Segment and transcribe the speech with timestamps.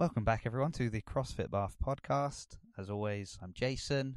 [0.00, 2.56] Welcome back, everyone, to the CrossFit Bath podcast.
[2.78, 4.16] As always, I'm Jason.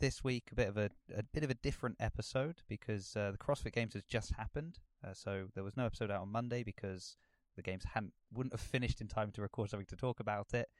[0.00, 3.36] This week, a bit of a, a bit of a different episode because uh, the
[3.36, 4.78] CrossFit Games has just happened.
[5.06, 7.18] Uh, so there was no episode out on Monday because
[7.54, 10.70] the games hadn't wouldn't have finished in time to record something to talk about it.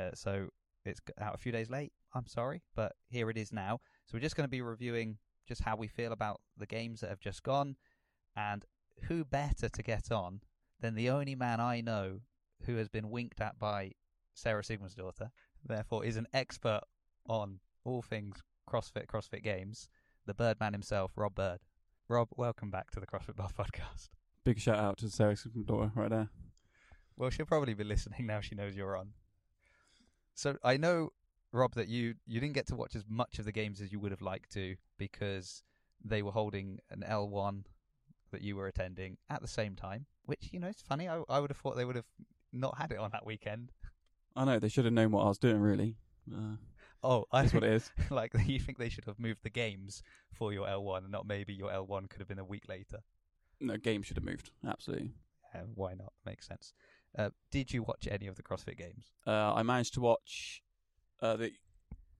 [0.00, 0.48] Uh, so
[0.86, 1.92] it's out a few days late.
[2.14, 3.80] I'm sorry, but here it is now.
[4.06, 7.10] So we're just going to be reviewing just how we feel about the games that
[7.10, 7.76] have just gone,
[8.34, 8.64] and
[9.08, 10.40] who better to get on
[10.80, 12.20] than the only man I know
[12.64, 13.92] who has been winked at by
[14.34, 15.30] Sara Sigmundsdóttir,
[15.64, 16.80] therefore is an expert
[17.28, 19.88] on all things CrossFit, CrossFit Games,
[20.26, 21.60] the Birdman himself, Rob Bird.
[22.08, 24.08] Rob, welcome back to the CrossFit Bath podcast.
[24.44, 26.28] Big shout out to Sara Sigmundsdóttir right there.
[27.16, 29.10] Well, she'll probably be listening now she knows you're on.
[30.34, 31.10] So I know,
[31.52, 33.98] Rob, that you, you didn't get to watch as much of the games as you
[33.98, 35.62] would have liked to because
[36.04, 37.64] they were holding an L1
[38.30, 41.08] that you were attending at the same time, which, you know, it's funny.
[41.08, 42.06] I, I would have thought they would have
[42.52, 43.72] not had it on that weekend.
[44.36, 45.60] I know they should have known what I was doing.
[45.60, 45.96] Really,
[46.32, 46.56] uh,
[47.02, 47.90] Oh, I that's what it is.
[48.10, 51.52] like you think they should have moved the games for your L1 and not maybe
[51.54, 52.98] your L1 could have been a week later.
[53.60, 54.50] No game should have moved.
[54.66, 55.12] Absolutely.
[55.54, 56.12] Uh, why not?
[56.26, 56.72] Makes sense.
[57.16, 59.12] Uh, did you watch any of the CrossFit games?
[59.26, 60.62] Uh, I managed to watch
[61.20, 61.52] uh, the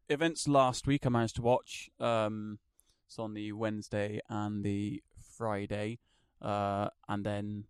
[0.08, 1.06] events last week.
[1.06, 1.90] I managed to watch.
[2.00, 2.58] Um,
[3.06, 5.02] it's on the Wednesday and the
[5.36, 5.98] Friday,
[6.42, 7.64] uh, and then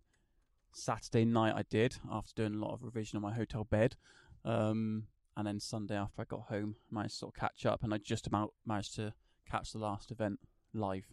[0.71, 3.95] Saturday night I did after doing a lot of revision on my hotel bed.
[4.45, 7.83] Um, and then Sunday after I got home, I managed to sort of catch up,
[7.83, 9.13] and I just about managed to
[9.49, 10.39] catch the last event
[10.73, 11.05] live,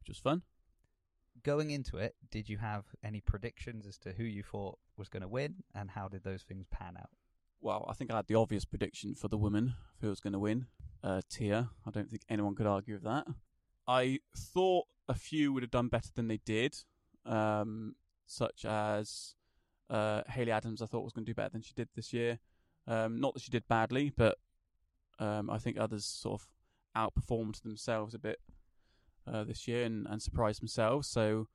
[0.00, 0.42] which was fun.
[1.42, 5.22] Going into it, did you have any predictions as to who you thought was going
[5.22, 7.10] to win, and how did those things pan out?
[7.60, 10.38] Well, I think I had the obvious prediction for the woman who was going to
[10.38, 10.66] win,
[11.04, 11.70] uh, Tia.
[11.86, 13.26] I don't think anyone could argue with that.
[13.86, 16.76] I thought a few would have done better than they did,
[17.24, 17.94] um,
[18.26, 19.34] such as
[19.90, 20.82] uh, Haley Adams.
[20.82, 22.38] I thought was going to do better than she did this year.
[22.86, 24.38] Um, not that she did badly, but
[25.18, 26.48] um, I think others sort of
[26.96, 28.40] outperformed themselves a bit
[29.26, 31.08] uh, this year and, and surprised themselves.
[31.08, 31.48] So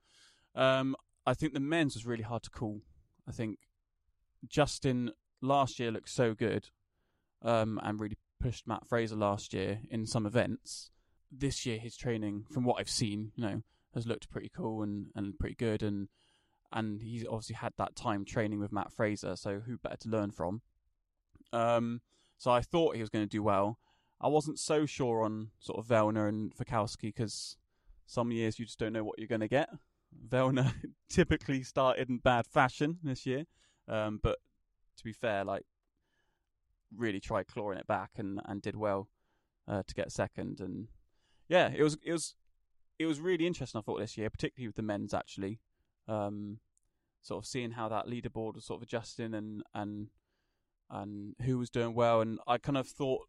[0.54, 0.94] um,
[1.26, 2.82] I think the men's was really hard to call.
[3.28, 3.58] I think
[4.46, 6.68] Justin last year looked so good
[7.42, 10.90] um, and really pushed Matt Fraser last year in some events.
[11.30, 13.62] This year, his training, from what I've seen, you know,
[13.94, 15.82] has looked pretty cool and, and pretty good.
[15.82, 16.08] And
[16.72, 20.30] and he's obviously had that time training with Matt Fraser, so who better to learn
[20.30, 20.62] from?
[21.52, 22.00] Um,
[22.38, 23.78] so I thought he was going to do well.
[24.20, 27.56] I wasn't so sure on sort of Vellner and Fikowski because
[28.06, 29.68] some years you just don't know what you're going to get.
[30.28, 30.72] Vellner
[31.08, 33.44] typically started in bad fashion this year,
[33.88, 34.38] um, but
[34.96, 35.64] to be fair, like
[36.96, 39.08] really tried clawing it back and, and did well
[39.66, 40.60] uh, to get second.
[40.60, 40.88] And
[41.48, 42.34] yeah, it was it was
[42.98, 43.78] it was really interesting.
[43.78, 45.58] I thought this year, particularly with the men's actually,
[46.08, 46.58] um,
[47.22, 50.08] sort of seeing how that leaderboard was sort of adjusting and and
[50.90, 52.20] and who was doing well.
[52.20, 53.22] And I kind of thought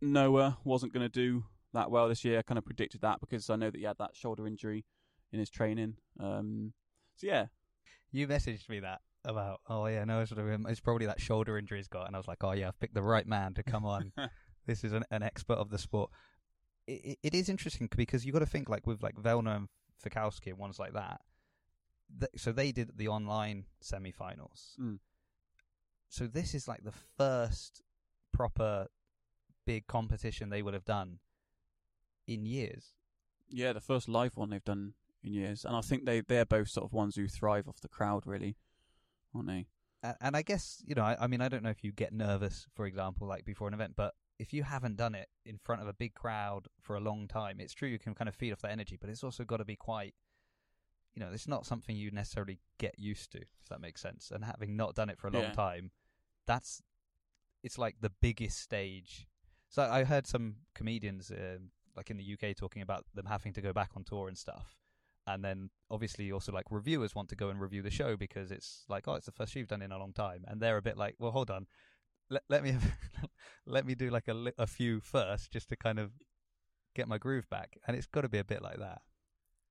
[0.00, 2.38] Noah wasn't going to do that well this year.
[2.38, 4.84] I kind of predicted that because I know that he had that shoulder injury
[5.32, 5.94] in his training.
[6.18, 6.72] Um,
[7.16, 7.46] so yeah,
[8.12, 11.78] You messaged me that about, oh yeah, no, sort of, it's probably that shoulder injury
[11.78, 13.84] he's got, and I was like, oh yeah, I've picked the right man to come
[13.84, 14.12] on.
[14.66, 16.10] this is an, an expert of the sport.
[16.86, 19.68] It, it is interesting because you got to think like with like Vellner and
[20.04, 21.20] Fikowski and ones like that.
[22.18, 24.76] Th- so they did the online semi-finals.
[24.80, 24.98] Mm.
[26.08, 27.82] So this is like the first
[28.32, 28.88] proper
[29.66, 31.18] big competition they would have done
[32.26, 32.92] in years.
[33.48, 36.68] yeah, the first live one they've done in years, and I think they they're both
[36.68, 38.56] sort of ones who thrive off the crowd, really,
[39.34, 39.66] aren't they?
[40.02, 42.12] A- And I guess you know, I, I mean, I don't know if you get
[42.12, 45.82] nervous, for example, like before an event, but if you haven't done it in front
[45.82, 48.52] of a big crowd for a long time, it's true you can kind of feed
[48.52, 50.14] off that energy, but it's also got to be quite,
[51.14, 54.30] you know, it's not something you necessarily get used to, if that makes sense.
[54.30, 55.50] And having not done it for a long Yeah.
[55.52, 55.90] time,
[56.46, 56.82] that's
[57.62, 59.26] it's like the biggest stage.
[59.68, 63.60] So I heard some comedians, um, like in the UK, talking about them having to
[63.60, 64.76] go back on tour and stuff.
[65.26, 68.84] And then obviously also like reviewers want to go and review the show because it's
[68.88, 70.82] like, oh, it's the first show you've done in a long time, and they're a
[70.82, 71.66] bit like, well, hold on,
[72.30, 72.84] let let me have,
[73.66, 76.12] let me do like a li- a few first just to kind of
[76.96, 79.02] get my groove back, and it's got to be a bit like that.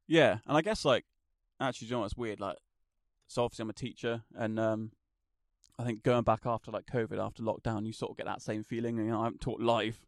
[0.07, 1.05] Yeah, and I guess like
[1.59, 2.39] actually, you know what's weird?
[2.39, 2.57] Like,
[3.27, 4.91] so obviously I'm a teacher, and um,
[5.77, 8.63] I think going back after like COVID, after lockdown, you sort of get that same
[8.63, 8.97] feeling.
[8.97, 9.99] You know, I haven't taught live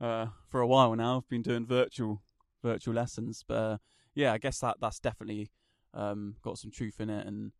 [0.00, 1.18] uh, for a while now.
[1.18, 2.22] I've been doing virtual
[2.62, 3.78] virtual lessons, but uh,
[4.14, 5.50] yeah, I guess that that's definitely
[5.92, 7.52] um, got some truth in it, and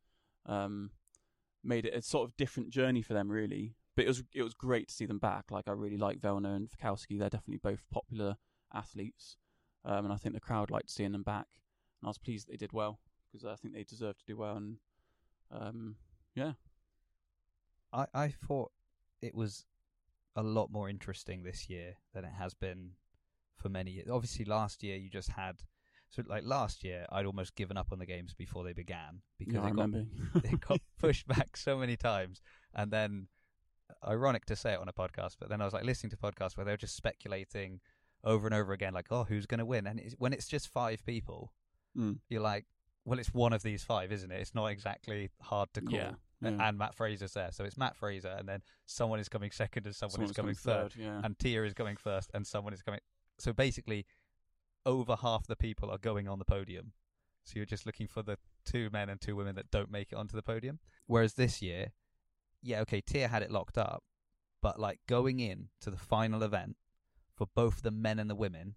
[0.46, 0.90] um,
[1.62, 3.76] made it a sort of different journey for them, really.
[3.96, 5.50] But it was it was great to see them back.
[5.50, 7.18] Like I really like Vellner and Fikowski.
[7.18, 8.36] They're definitely both popular
[8.72, 9.36] athletes,
[9.84, 11.46] um, and I think the crowd liked seeing them back.
[12.00, 13.00] And I was pleased that they did well
[13.34, 14.56] because I think they deserve to do well.
[14.56, 14.76] And
[15.50, 15.96] um,
[16.34, 16.52] yeah,
[17.92, 18.70] I I thought
[19.20, 19.64] it was
[20.36, 22.90] a lot more interesting this year than it has been
[23.56, 24.08] for many years.
[24.10, 25.56] Obviously, last year you just had
[26.10, 29.54] so like last year I'd almost given up on the games before they began because
[29.54, 29.90] Yeah, it got
[30.44, 32.40] it got pushed back so many times,
[32.74, 33.28] and then
[34.06, 36.56] ironic to say it on a podcast, but then I was like listening to podcasts
[36.56, 37.80] where they were just speculating
[38.22, 39.86] over and over again, like, oh, who's going to win?
[39.86, 41.52] And it's, when it's just five people,
[41.96, 42.18] Mm.
[42.28, 42.64] you're like,
[43.04, 44.40] well, it's one of these five, isn't it?
[44.40, 45.94] It's not exactly hard to call.
[45.94, 46.68] Yeah, yeah.
[46.68, 49.94] And Matt Fraser's there, so it's Matt Fraser, and then someone is coming second, and
[49.94, 51.20] someone Someone's is coming coming third, yeah.
[51.22, 53.00] and Tia is coming first, and someone is coming.
[53.38, 54.06] So basically,
[54.86, 56.92] over half the people are going on the podium.
[57.44, 60.16] So you're just looking for the two men and two women that don't make it
[60.16, 60.78] onto the podium.
[61.06, 61.92] Whereas this year,
[62.62, 64.02] yeah, okay, Tia had it locked up,
[64.62, 66.76] but like going in to the final event
[67.36, 68.76] for both the men and the women,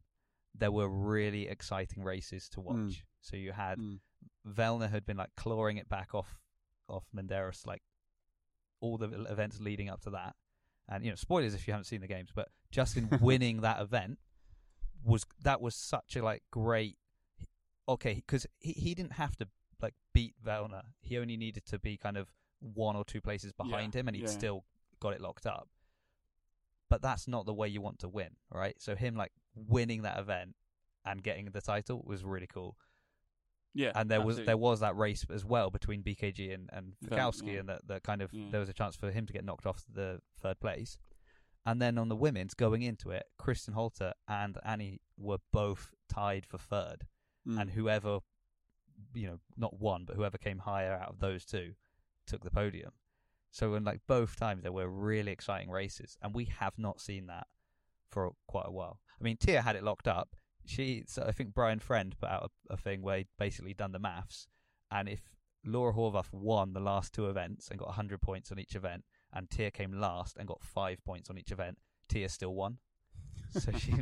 [0.54, 2.76] there were really exciting races to watch.
[2.76, 3.02] Mm.
[3.22, 4.00] So you had Mm.
[4.48, 6.40] Vellner had been like clawing it back off
[6.90, 7.82] off Medeiros like
[8.80, 10.36] all the events leading up to that.
[10.90, 14.20] And you know, spoilers if you haven't seen the games, but Justin winning that event
[15.04, 16.98] was that was such a like great
[17.88, 19.48] okay because he, he didn't have to
[19.82, 20.84] like beat Vellner.
[21.02, 22.28] He only needed to be kind of
[22.60, 24.32] one or two places behind him, and he'd yeah.
[24.32, 24.64] still
[25.00, 25.68] got it locked up.
[26.90, 28.76] But that's not the way you want to win, right?
[28.80, 30.56] So him like winning that event
[31.06, 32.78] and getting the title was really cool
[33.74, 37.54] yeah, and there was there was that race as well between BKG and and Fikowski,
[37.54, 37.60] yeah.
[37.60, 38.48] and that that kind of Yeah.
[38.52, 40.98] there was a chance for him to get knocked off the third place.
[41.66, 46.46] And then on the women's going into it, Kristin Holte and Annie were both tied
[46.46, 47.08] for third,
[47.48, 47.62] Mm.
[47.62, 48.20] and whoever
[49.14, 51.76] you know not one but whoever came higher out of those two
[52.26, 52.94] took the podium.
[53.52, 57.28] So in like both times there were really exciting races, and we have not seen
[57.28, 57.48] that
[58.10, 59.00] for quite a while.
[59.20, 60.36] I mean, Tia had it locked up.
[60.68, 63.94] She, so I think Brian Friend put out a, a thing where he basically done
[63.94, 64.48] the maths,
[64.92, 65.22] and if
[65.66, 69.04] Laura Horvath won the last two events and got 100 points on each event,
[69.34, 71.78] and Tia came last and got five points on each event,
[72.10, 72.78] Tia still won.
[73.60, 73.94] So she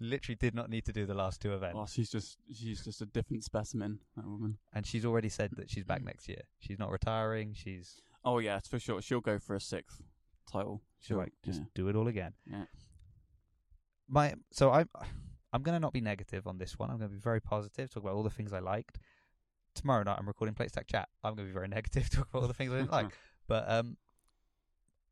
[0.00, 3.02] literally did not need to do the last two events, Oh, she's just she's just
[3.02, 3.98] a different specimen.
[4.16, 4.58] That woman.
[4.72, 6.06] and she's already said that she's back hmm.
[6.06, 6.42] next year.
[6.60, 7.52] She's not retiring.
[7.52, 9.02] She's Oh yeah, it's for sure.
[9.02, 10.00] She'll go for a sixth
[10.50, 10.82] title.
[11.00, 11.66] she'll like just yeah.
[11.74, 12.32] do it all again.
[12.48, 12.64] Yeah.
[14.08, 14.88] my so I'm
[15.52, 16.90] I'm gonna not be negative on this one.
[16.90, 17.90] I'm gonna be very positive.
[17.90, 18.98] Talk about all the things I liked.
[19.74, 21.08] Tomorrow night I'm recording Plate Stack Chat.
[21.22, 22.10] I'm gonna be very negative.
[22.10, 23.12] Talk about all the things I didn't like.
[23.48, 23.96] But um,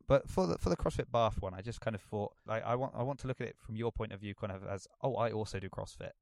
[0.06, 2.74] but for the for the CrossFit Bath one, I just kind of thought like I
[2.74, 4.86] want I want to look at it from your point of view, kind of as
[5.02, 6.12] oh I also do CrossFit,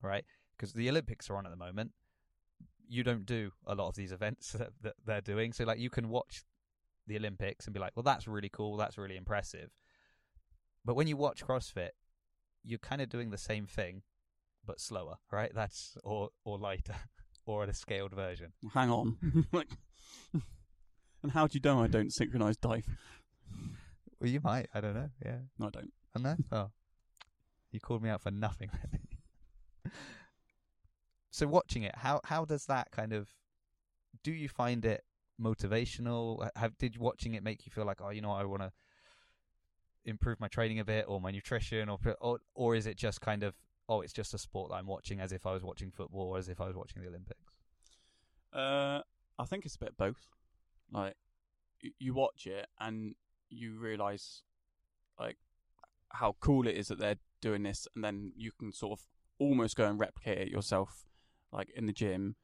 [0.00, 0.24] right?
[0.56, 1.90] Because the Olympics are on at the moment.
[2.88, 5.90] You don't do a lot of these events that, that they're doing, so like you
[5.90, 6.44] can watch
[7.06, 9.70] the Olympics and be like, well, that's really cool, that's really impressive.
[10.84, 11.90] But when you watch CrossFit,
[12.66, 14.02] you're kind of doing the same thing,
[14.66, 15.52] but slower, right?
[15.54, 16.96] That's or or lighter,
[17.46, 18.52] or at a scaled version.
[18.74, 19.46] Hang on.
[19.52, 19.68] like,
[21.22, 22.86] and how do you know I don't synchronize dive?
[24.20, 24.68] Well, you might.
[24.74, 25.10] I don't know.
[25.24, 25.38] Yeah.
[25.58, 25.92] No, I don't.
[26.16, 26.36] I know.
[26.50, 26.70] Oh,
[27.70, 28.70] you called me out for nothing.
[31.30, 33.28] so watching it, how how does that kind of?
[34.24, 35.04] Do you find it
[35.40, 36.48] motivational?
[36.56, 38.72] Have did watching it make you feel like, oh, you know, I want to
[40.06, 43.42] improve my training a bit, or my nutrition, or or or is it just kind
[43.42, 43.54] of,
[43.88, 46.38] oh, it's just a sport that I'm watching as if I was watching football, or
[46.38, 47.52] as if I was watching the Olympics?
[48.52, 49.02] Uh,
[49.38, 50.28] I think it's a bit both.
[50.90, 51.14] Like,
[51.98, 53.14] you watch it and
[53.50, 54.42] you realize,
[55.18, 55.36] like,
[56.08, 59.06] how cool it is that they're doing this, and then you can sort of
[59.38, 61.04] almost go and replicate it yourself,
[61.52, 62.36] like in the gym.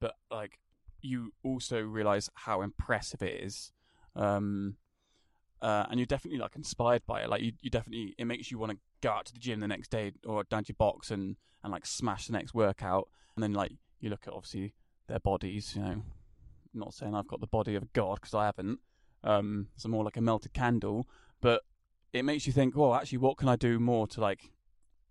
[0.00, 0.58] But like,
[1.00, 3.72] you also realize how impressive it is.
[4.16, 4.76] Um,
[5.60, 7.28] uh, and you're definitely like inspired by it.
[7.28, 9.68] Like you, you definitely it makes you want to go out to the gym the
[9.68, 13.08] next day or down to your box and and like smash the next workout.
[13.36, 14.74] And then like you look at obviously
[15.08, 15.74] their bodies.
[15.74, 16.02] You know,
[16.74, 18.80] not saying I've got the body of god because I haven't.
[19.24, 21.08] Um, so more like a melted candle.
[21.40, 21.62] But
[22.12, 24.50] it makes you think, well, actually, what can I do more to like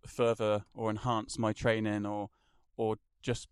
[0.06, 2.30] further or enhance my training or
[2.78, 3.48] or just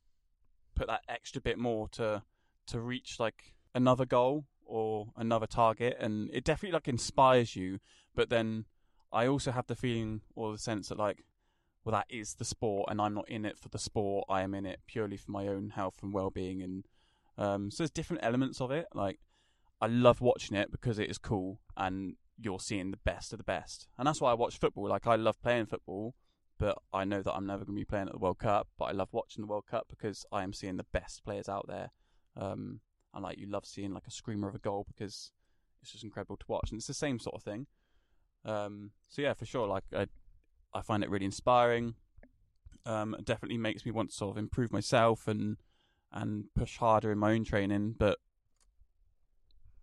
[0.75, 2.23] put that extra bit more to
[2.67, 7.79] to reach like another goal or another target and it definitely like inspires you
[8.15, 8.65] but then
[9.11, 11.23] i also have the feeling or the sense that like
[11.83, 14.53] well that is the sport and i'm not in it for the sport i am
[14.53, 16.85] in it purely for my own health and well-being and
[17.37, 19.19] um so there's different elements of it like
[19.81, 23.43] i love watching it because it is cool and you're seeing the best of the
[23.43, 26.15] best and that's why i watch football like i love playing football
[26.57, 28.67] but I know that I'm never going to be playing at the World Cup.
[28.77, 31.67] But I love watching the World Cup because I am seeing the best players out
[31.67, 31.91] there.
[32.37, 32.79] Um,
[33.15, 35.31] and like you love seeing like a screamer of a goal because
[35.81, 37.65] it's just incredible to watch, and it's the same sort of thing.
[38.43, 40.07] Um, so yeah, for sure, like I,
[40.73, 41.95] I find it really inspiring.
[42.85, 45.57] Um, it definitely makes me want to sort of improve myself and
[46.11, 47.95] and push harder in my own training.
[47.97, 48.19] But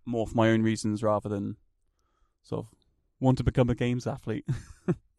[0.05, 1.57] more for my own reasons rather than
[2.43, 2.73] sort of
[3.21, 4.47] want to become a games athlete.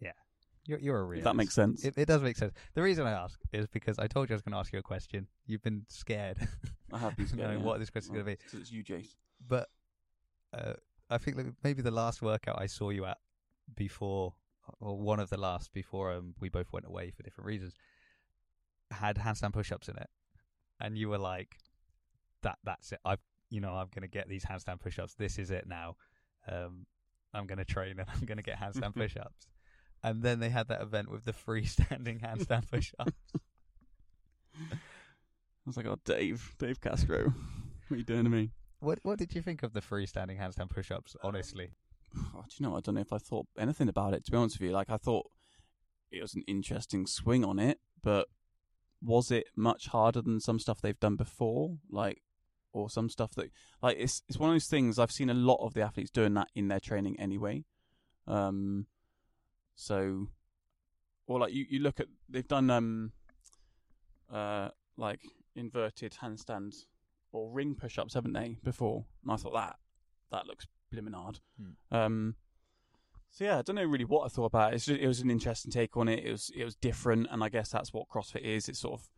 [0.65, 1.25] You're, you're a realist.
[1.25, 1.83] that makes sense.
[1.83, 2.53] It, it does make sense.
[2.73, 4.79] The reason I ask is because I told you I was going to ask you
[4.79, 5.27] a question.
[5.45, 6.37] You've been scared,
[6.91, 7.47] I have been scared.
[7.47, 7.65] knowing yeah.
[7.65, 8.37] what this question's going to be.
[8.49, 9.15] So it's you, Jace.
[9.45, 9.67] But
[10.53, 10.73] uh,
[11.09, 13.17] I think maybe the last workout I saw you at
[13.75, 14.33] before,
[14.79, 17.73] or one of the last before um, we both went away for different reasons,
[18.91, 20.09] had handstand push-ups in it,
[20.79, 21.57] and you were like,
[22.41, 22.99] "That, that's it.
[23.03, 25.15] I've, you know, I'm going to get these handstand push-ups.
[25.15, 25.97] This is it now.
[26.49, 26.85] Um,
[27.33, 29.47] I'm going to train and I'm going to get handstand push-ups."
[30.03, 33.13] And then they had that event with the freestanding handstand push-ups.
[34.71, 34.75] I
[35.65, 37.33] was like, oh, Dave, Dave Castro,
[37.87, 38.51] what are you doing to me?
[38.79, 41.15] What What did you think of the freestanding handstand push-ups?
[41.23, 41.71] Honestly,
[42.35, 42.75] Oh, do you know?
[42.75, 44.25] I don't know if I thought anything about it.
[44.25, 45.25] To be honest with you, like I thought
[46.11, 48.27] it was an interesting swing on it, but
[49.01, 51.77] was it much harder than some stuff they've done before?
[51.89, 52.21] Like,
[52.71, 53.49] or some stuff that
[53.81, 54.99] like it's it's one of those things.
[54.99, 57.63] I've seen a lot of the athletes doing that in their training anyway.
[58.27, 58.85] Um,
[59.75, 60.27] so,
[61.27, 63.11] or like you you look at they've done um,
[64.31, 65.21] uh, like
[65.55, 66.85] inverted handstands
[67.31, 68.57] or ring push-ups, haven't they?
[68.63, 69.75] Before, and I thought that
[70.31, 71.39] that looks blimmin' hard.
[71.59, 71.95] Hmm.
[71.95, 72.35] Um,
[73.31, 74.75] so yeah, I don't know really what I thought about it.
[74.75, 76.23] It's just, it was an interesting take on it.
[76.23, 78.69] It was it was different, and I guess that's what CrossFit is.
[78.69, 79.09] It's sort of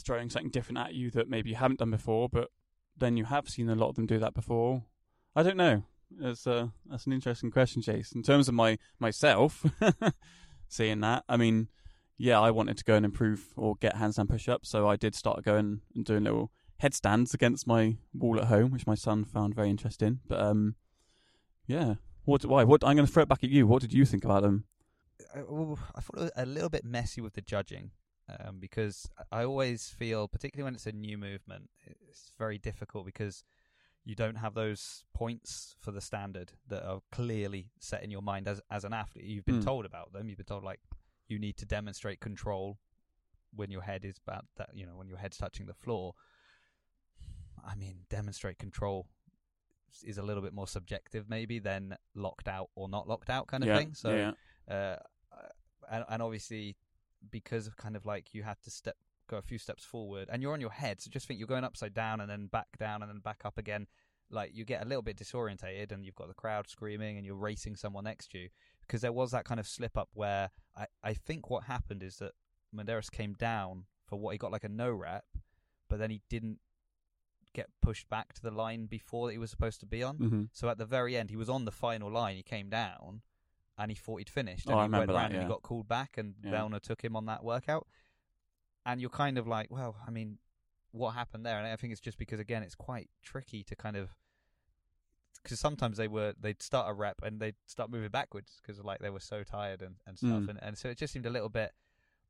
[0.00, 2.50] throwing something different at you that maybe you haven't done before, but
[2.96, 4.84] then you have seen a lot of them do that before.
[5.34, 5.82] I don't know.
[6.20, 8.12] It's uh, that's an interesting question, Chase.
[8.12, 9.64] In terms of my myself
[10.68, 11.68] seeing that, I mean,
[12.16, 15.44] yeah, I wanted to go and improve or get handstand push-ups, so I did start
[15.44, 19.70] going and doing little headstands against my wall at home, which my son found very
[19.70, 20.20] interesting.
[20.26, 20.76] But um,
[21.66, 22.44] yeah, what?
[22.44, 22.64] Why?
[22.64, 22.84] What?
[22.84, 23.66] I'm going to throw it back at you.
[23.66, 24.64] What did you think about them?
[25.34, 25.78] I thought
[26.16, 27.90] it was a little bit messy with the judging
[28.28, 33.42] um, because I always feel, particularly when it's a new movement, it's very difficult because
[34.08, 38.48] you don't have those points for the standard that are clearly set in your mind
[38.48, 39.26] as as an athlete.
[39.26, 39.64] You've been Mm.
[39.64, 40.30] told about them.
[40.30, 40.80] You've been told like
[41.26, 42.78] you need to demonstrate control
[43.54, 44.70] when your head is about that.
[44.72, 46.14] You know, when your head's touching the floor.
[47.62, 49.08] I mean, demonstrate control
[50.02, 53.62] is a little bit more subjective, maybe than locked out or not locked out kind
[53.62, 53.92] of yeah, thing.
[53.92, 54.96] So yeah, uh,
[55.90, 56.78] and, and obviously
[57.30, 58.96] because of kind of like you had to step
[59.28, 61.64] go a few steps forward and you're on your head so just think you're going
[61.64, 63.86] upside down and then back down and then back up again
[64.30, 67.34] like you get a little bit disorientated and you've got the crowd screaming and you're
[67.36, 68.48] racing someone next to you
[68.82, 72.16] because there was that kind of slip up where I, I think what happened is
[72.16, 72.32] that
[72.74, 75.24] Medeiros came down for what he got like a no rep
[75.88, 76.58] but then he didn't
[77.54, 80.42] get pushed back to the line before that he was supposed to be on hmm
[80.52, 82.36] so at the very end, he was on the final line.
[82.36, 83.22] He came down,
[83.78, 84.66] and he thought he'd finished.
[84.68, 86.78] Oh, And I he went remember that, round and he got called back, and Yeah.
[86.82, 87.86] Took him on that workout.
[88.88, 90.38] And you're kind of like, well, I mean,
[90.92, 91.58] what happened there?
[91.58, 94.08] And I think it's just because again, it's quite tricky to kind of
[95.42, 98.98] because sometimes they were they'd start a rep and they'd start moving backwards because like
[99.00, 100.48] they were so tired and, and stuff, Mm.
[100.50, 101.72] and and so it just seemed a little bit.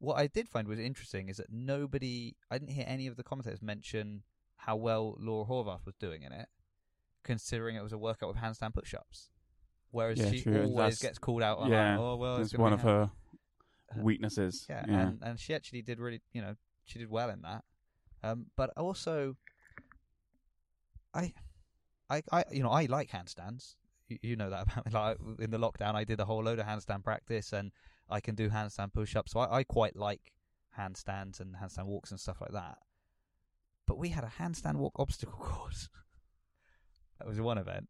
[0.00, 3.23] What I did find was interesting is that nobody, I didn't hear any of the
[3.25, 4.23] commentators mention
[4.57, 6.49] how well Laura Horvath was doing in it,
[7.25, 9.31] considering it was a workout with handstand push-ups.
[9.91, 10.62] Whereas Yeah, she true.
[10.65, 13.11] always That's- gets called out on, yeah, like, oh well, It's one of hand-" her
[13.97, 14.66] weaknesses.
[14.68, 15.00] Yeah, yeah.
[15.00, 16.54] and and she actually did really, you know,
[16.85, 17.64] she did well in that.
[18.23, 19.37] Um, but also,
[21.14, 21.33] I,
[22.11, 23.76] I, I, you know, I like handstands.
[24.09, 24.92] You, you know that about me.
[24.95, 27.73] Like in the lockdown, I did a whole load of handstand practice, and
[28.09, 29.33] I can do handstand push-ups.
[29.33, 30.33] So I, I quite like
[30.78, 32.78] handstands and handstand walks and stuff like that.
[33.87, 35.88] But we had a handstand walk obstacle course.
[37.18, 37.88] that was one event,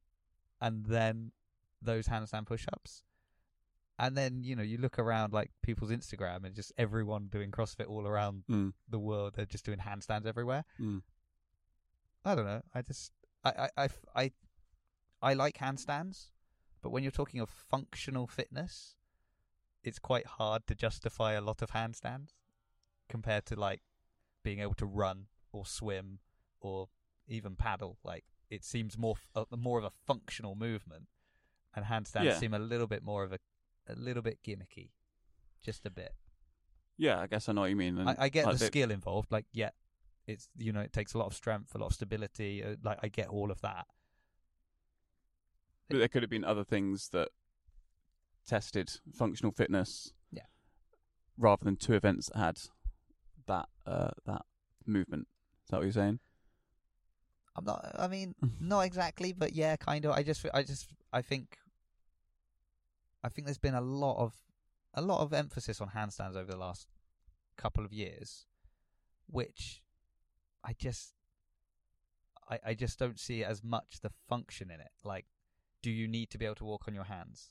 [0.61, 1.33] and then
[1.81, 3.03] those handstand push-ups.
[3.99, 7.89] And then you know you look around like people's Instagram and just everyone doing CrossFit
[7.89, 9.35] all around Mm, the world.
[9.35, 10.65] They're just doing handstands everywhere.
[10.81, 11.03] mm.
[12.25, 12.63] I don't know.
[12.75, 13.13] I just
[13.45, 14.31] I I I I,
[15.23, 16.31] I like handstands,
[16.83, 18.97] but when you're talking of functional fitness,
[19.83, 22.31] it's quite hard to justify a lot of handstands
[23.09, 23.81] compared to like
[24.45, 26.19] being able to run or swim
[26.61, 26.89] or
[27.27, 27.99] even paddle.
[28.05, 31.09] Like it seems more f- uh, more of a functional movement,
[31.75, 32.39] and handstands Yeah.
[32.39, 33.39] seem a little bit more of a
[33.89, 34.91] a little bit gimmicky,
[35.63, 36.13] just a bit.
[36.97, 37.99] Yeah, I guess I know what you mean.
[37.99, 39.31] and, I, I get like, the they- skill involved.
[39.31, 39.71] Like, yeah,
[40.27, 42.63] it's you know it takes a lot of strength, a lot of stability.
[42.65, 43.87] Uh, like, I get all of that.
[45.89, 47.29] But there could have been other things that
[48.47, 50.13] tested functional fitness.
[50.31, 50.43] Yeah.
[51.39, 52.59] Rather than two events that had
[53.47, 54.43] that uh, that
[54.87, 55.29] movement.
[55.65, 56.19] Is that what you're saying?
[57.57, 57.95] I'm not.
[57.99, 60.13] I mean, not exactly, but yeah, kind of.
[60.13, 61.59] I just, I just, I think,
[63.23, 64.35] I think there's been a lot of,
[64.95, 66.87] a lot of emphasis on handstands over the last
[67.57, 68.47] couple of years,
[69.27, 69.83] which
[70.65, 71.15] I just,
[72.49, 74.93] I, I just don't see as much the function in it.
[75.05, 75.27] Like,
[75.83, 77.51] do you need to be able to walk on your hands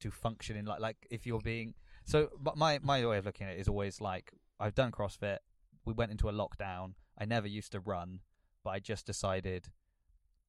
[0.00, 1.74] to function in like like if you're being
[2.04, 2.28] so?
[2.56, 5.38] My my way of looking at it is always like I've done CrossFit.
[5.84, 6.94] We went into a lockdown.
[7.18, 8.20] I never used to run,
[8.64, 9.68] but I just decided,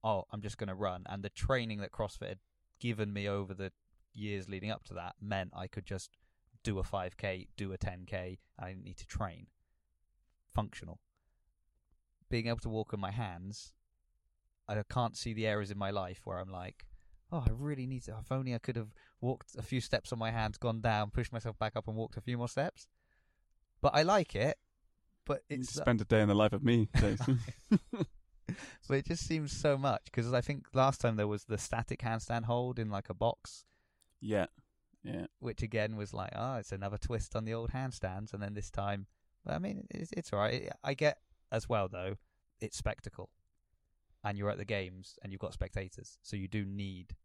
[0.04, 1.04] oh, I'm just going to run.
[1.08, 2.40] And the training that CrossFit had
[2.80, 3.72] given me over the
[4.14, 6.10] years leading up to that meant I could just
[6.64, 9.48] do a 5k, do a 10k, and I didn't need to train.
[10.54, 11.00] Functional.
[12.30, 13.74] Being able to walk on my hands,
[14.68, 16.86] I can't see the areas in my life where I'm like,
[17.32, 18.18] oh, I really need to.
[18.20, 21.34] If only I could have walked a few steps on my hands, gone down, pushed
[21.34, 22.88] myself back up, and walked a few more steps.
[23.82, 24.58] But I like it.
[25.26, 27.20] But You it's spend a day in the life of me, but
[28.90, 32.46] it just seems so much because I think last time there was the static handstand
[32.46, 33.66] hold in like a box,
[34.22, 34.46] yeah,
[35.04, 38.34] yeah, which again was like, oh, it's another twist on the old handstands.
[38.34, 39.08] And then this time,
[39.48, 40.70] I mean, it's, it's all right.
[40.84, 41.18] I get
[41.52, 42.16] as well though,
[42.62, 43.30] it's spectacle,
[44.24, 47.16] and you're at the games and you've got spectators, so you do need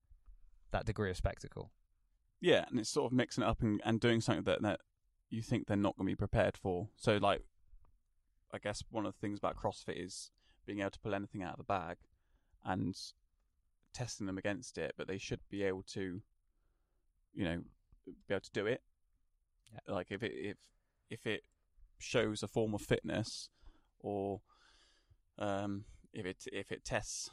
[0.72, 1.70] that degree of spectacle.
[2.40, 2.64] yeah.
[2.68, 4.80] And it's sort of mixing it up and, and doing something that that
[5.30, 6.88] you think they're not going to be prepared for.
[6.96, 7.42] So, like,
[8.52, 10.30] I guess one of the things about CrossFit is
[10.64, 11.96] being able to pull anything out of the bag
[12.64, 12.96] and
[13.92, 16.20] testing them against it, but they should be able to,
[17.36, 17.58] you know,
[18.06, 18.82] be able to do it.
[19.72, 19.94] Yeah.
[19.94, 20.56] Like if it if
[21.10, 21.42] if it
[21.98, 23.48] shows a form of fitness,
[24.00, 24.40] or
[25.38, 27.30] um, if it if it tests,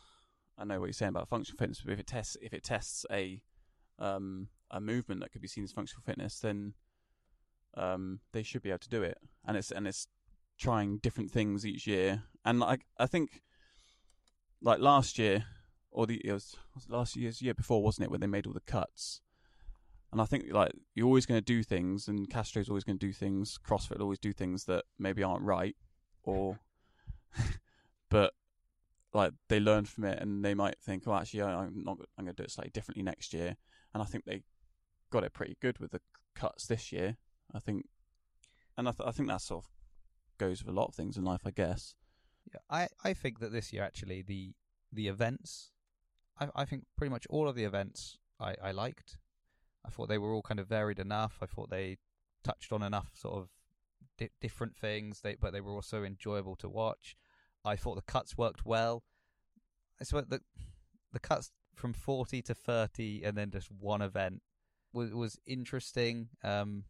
[0.57, 3.05] I know what you're saying about functional fitness, but if it tests if it tests
[3.11, 3.41] a
[3.97, 6.73] um, a movement that could be seen as functional fitness, then
[7.75, 9.17] um, they should be able to do it.
[9.45, 10.07] And it's and it's
[10.59, 12.23] trying different things each year.
[12.43, 13.41] And like I think,
[14.61, 15.45] like last year,
[15.91, 18.45] or the it was, was it last year's year before, wasn't it, when they made
[18.45, 19.21] all the cuts?
[20.13, 23.05] And I think like you're always going to do things, and Castro's always going to
[23.05, 23.57] do things.
[23.67, 25.75] CrossFit always do things that maybe aren't right,
[26.21, 26.59] or
[28.09, 28.33] but
[29.11, 31.97] like they learn from it, and they might think, oh, actually, I'm not.
[32.15, 33.57] I'm going to do it slightly differently next year.
[33.91, 34.43] And I think they
[35.09, 36.01] got it pretty good with the
[36.35, 37.17] cuts this year.
[37.51, 37.87] I think,
[38.77, 39.69] and I, th- I think that sort of
[40.37, 41.95] goes with a lot of things in life, I guess.
[42.51, 44.53] Yeah, I, I think that this year actually the
[44.91, 45.71] the events,
[46.39, 49.17] I I think pretty much all of the events I, I liked.
[49.85, 51.39] I thought they were all kind of varied enough.
[51.41, 51.97] I thought they
[52.43, 53.49] touched on enough sort of
[54.17, 55.21] di- different things.
[55.21, 57.15] They but they were also enjoyable to watch.
[57.65, 59.03] I thought the cuts worked well.
[59.99, 60.41] I swear the
[61.11, 64.41] the cuts from forty to thirty and then just one event
[64.93, 66.29] was was interesting.
[66.43, 66.85] Um,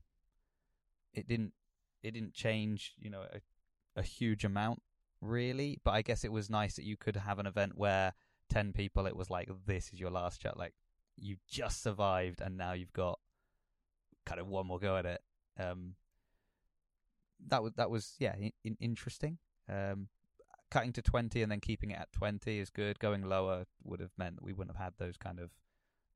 [1.13, 1.53] it didn't
[2.01, 4.81] it didn't change you know a, a huge amount
[5.21, 8.13] really, but I guess it was nice that you could have an event where
[8.49, 9.07] ten people.
[9.07, 10.57] It was like this is your last chat.
[10.57, 10.73] Like
[11.17, 13.19] you just survived, and now you've got
[14.25, 15.21] kind of one more go at it.
[15.59, 15.95] Um,
[17.47, 19.37] that was that was yeah in, interesting.
[19.69, 20.07] Um,
[20.71, 22.99] cutting to twenty and then keeping it at twenty is good.
[22.99, 25.51] Going lower would have meant that we wouldn't have had those kind of.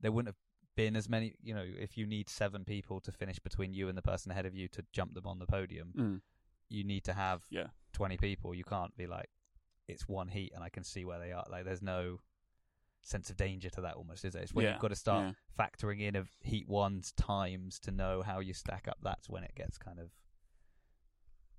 [0.01, 0.37] There wouldn't have
[0.75, 1.33] been as many.
[1.41, 4.45] You know, if you need seven people to finish between you and the person ahead
[4.45, 6.21] of you to jump them on the podium, Mm.
[6.69, 7.67] you need to have Yeah.
[7.93, 8.53] 20 people.
[8.53, 9.29] You can't be like,
[9.87, 11.45] it's one heat and I can see where they are.
[11.49, 12.19] Like, there's no
[13.01, 14.43] sense of danger to that almost, is it?
[14.43, 15.25] It's when Yeah, you've got to start
[15.57, 15.65] yeah.
[15.65, 18.97] factoring in of heat one's times to know how you stack up.
[19.01, 20.09] That's when it gets kind of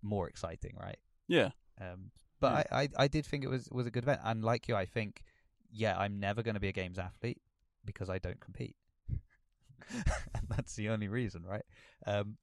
[0.02, 0.98] more exciting, right?
[1.26, 1.50] Yeah.
[1.80, 2.76] Um, but Yeah.
[2.76, 4.20] I, I, I did think it was, was a good event.
[4.24, 5.22] And like you, I think,
[5.70, 7.40] yeah, I'm never going to be a games athlete
[7.84, 8.76] because I don't compete.
[9.88, 11.64] and that's the only reason, right?
[12.06, 12.36] Um,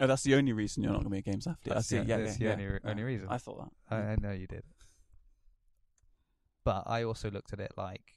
[0.00, 1.74] Oh, that's the only reason you're not going to be a games athlete.
[1.74, 1.98] That's I see.
[1.98, 3.26] the- yeah, that's yeah, the only- only reason.
[3.28, 3.58] I thought
[3.90, 3.94] that.
[3.96, 4.62] I, I know you did.
[6.64, 8.14] But I also looked at it like,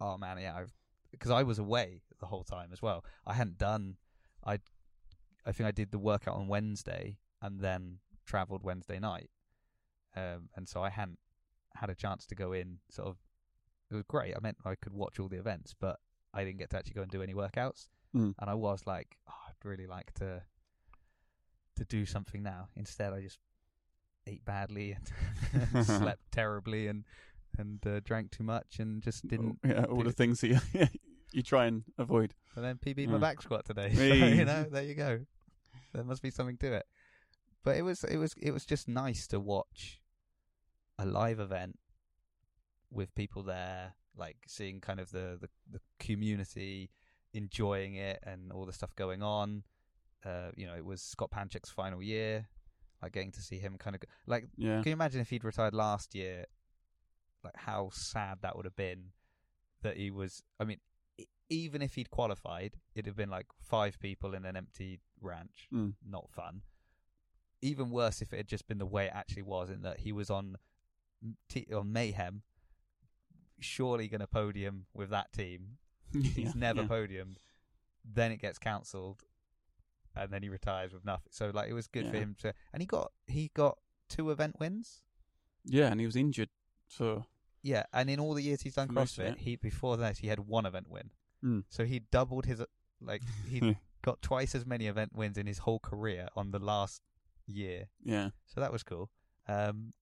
[0.00, 0.64] oh man, yeah,
[1.10, 3.04] because I was away the whole time as well.
[3.26, 3.96] I hadn't done,
[4.44, 4.58] I,
[5.46, 9.30] I think I did the workout on Wednesday and then travelled Wednesday night,
[10.16, 11.18] um, and so I hadn't
[11.74, 12.78] had a chance to go in.
[12.90, 13.16] Sort of,
[13.90, 14.34] it was great.
[14.34, 15.98] I meant I could watch all the events, but
[16.34, 17.88] I didn't get to actually go and do any workouts.
[18.14, 18.34] Mm.
[18.38, 20.42] And I was like, oh, I'd really like to,
[21.76, 22.68] to do something now.
[22.76, 23.38] Instead, I just
[24.26, 24.96] ate badly
[25.54, 27.04] and slept terribly and
[27.56, 29.58] and uh, drank too much and just didn't.
[29.64, 30.58] Yeah, all the things that you,
[31.32, 32.34] you try and avoid.
[32.56, 33.20] And then PB'd my Mm.
[33.20, 33.92] back squat today.
[33.94, 35.20] So, you know, there you go.
[35.94, 36.86] There must be something to it.
[37.64, 40.00] But it was it was it was just nice to watch
[40.98, 41.78] a live event
[42.90, 46.90] with people there, like seeing kind of the the, the community
[47.34, 49.62] enjoying it and all the stuff going on.
[50.24, 52.48] Uh, you know, it was Scott Panchik's final year.
[53.02, 54.82] Like getting to see him kind of like Yeah.
[54.82, 56.46] Can you imagine if he'd retired last year?
[57.44, 59.12] Like how sad that would have been.
[59.82, 60.42] That he was.
[60.58, 60.78] I mean,
[61.48, 65.68] even if he'd qualified, it'd have been like five people in an empty ranch.
[65.72, 65.94] Mm.
[66.06, 66.62] Not fun.
[67.62, 70.12] Even worse if it had just been the way it actually was, in that he
[70.12, 70.56] was on
[71.48, 72.42] T- or Mayhem,
[73.60, 75.78] surely going to podium with that team.
[76.14, 76.88] Yeah, He's never yeah.
[76.88, 77.36] podiumed.
[78.02, 79.24] Then it gets cancelled,
[80.16, 81.28] and then he retires with nothing.
[81.30, 83.76] So like it was good for him to, and he got he got
[84.08, 85.02] two event wins.
[85.66, 86.48] Yeah, and he was injured
[86.88, 87.26] for.
[87.62, 89.38] Yeah, and in all the years he's done most of CrossFit, it.
[89.38, 91.10] he before that he had one event win.
[91.44, 91.64] Mm.
[91.68, 92.62] So he doubled his
[93.00, 97.02] like he got twice as many event wins in his whole career on the last
[97.46, 97.88] year.
[98.04, 98.30] Yeah.
[98.46, 99.10] So that was cool.
[99.48, 99.92] Um,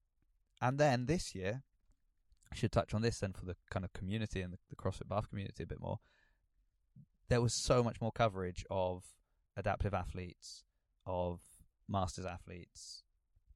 [0.61, 1.63] and then this year,
[2.53, 5.09] I should touch on this then for the kind of community and the, the CrossFit
[5.09, 5.99] Bath community a bit more.
[7.29, 9.05] There was so much more coverage of
[9.57, 10.63] adaptive athletes,
[11.05, 11.41] of
[11.89, 13.03] masters athletes,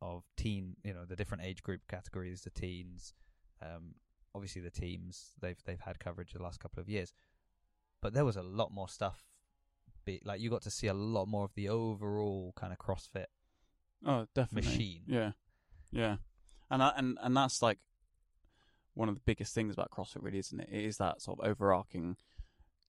[0.03, 3.15] of teen, you know, the different age group categories, the teens,
[3.63, 3.95] um,
[4.35, 5.33] obviously the teams.
[5.41, 7.13] They've they've had coverage the last couple of years,
[8.01, 9.25] but there was a lot more stuff.
[10.05, 13.27] Be, like you got to see a lot more of the overall kind of CrossFit
[14.07, 14.71] Oh, definitely.
[14.71, 15.03] machine.
[15.07, 15.33] Yeah,
[15.91, 16.17] yeah,
[16.71, 17.79] and I, and and that's like
[18.95, 20.69] one of the biggest things about CrossFit, really, isn't it?
[20.73, 22.17] It is that sort of overarching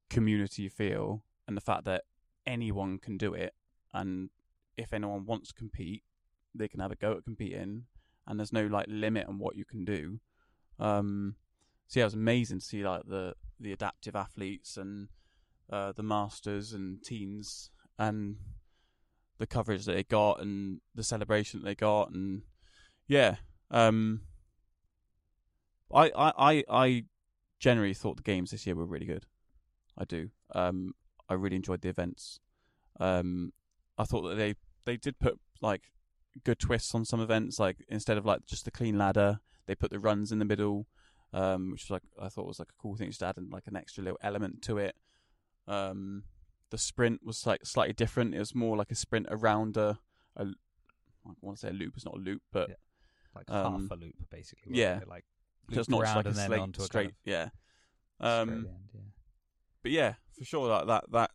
[0.09, 2.03] community feel, and the fact that
[2.45, 3.53] anyone can do it,
[3.93, 4.29] and
[4.77, 6.03] if anyone wants to compete,
[6.53, 7.85] they can have a go at competing,
[8.27, 10.19] and there's no like limit on what you can do.
[10.79, 11.35] Um,
[11.87, 15.09] so yeah, it was amazing to see like the the adaptive athletes and
[15.71, 18.37] uh, the masters and teens and
[19.37, 22.43] the coverage that they got and the celebration that they got and
[23.07, 23.37] yeah
[23.71, 24.21] um
[25.93, 27.03] I, I i i
[27.59, 29.25] generally thought the games this year were really good.
[29.97, 30.29] I do.
[30.53, 30.93] Um
[31.27, 32.39] i really enjoyed the events.
[32.99, 33.53] Um
[33.97, 35.91] i thought that they they did put like
[36.43, 39.91] good twists on some events like instead of like just the clean ladder they put
[39.91, 40.87] the runs in the middle
[41.33, 43.49] um which was like i thought was like a cool thing just to add in
[43.49, 44.95] like an extra little element to it
[45.67, 46.23] um
[46.69, 48.33] the sprint was like slightly different.
[48.33, 49.99] It was more like a sprint around a,
[50.37, 51.95] a I want to say a loop.
[51.97, 52.75] It's not a loop, but Yeah.
[53.35, 54.71] like Um, half a loop basically.
[54.77, 54.99] yeah.
[55.01, 55.07] it?
[55.09, 55.25] like
[55.73, 57.03] so it's not just like a then slate onto a straight.
[57.07, 57.49] kind yeah.
[58.21, 59.01] Um, straight end, yeah.
[59.83, 61.31] but yeah, for sure that that that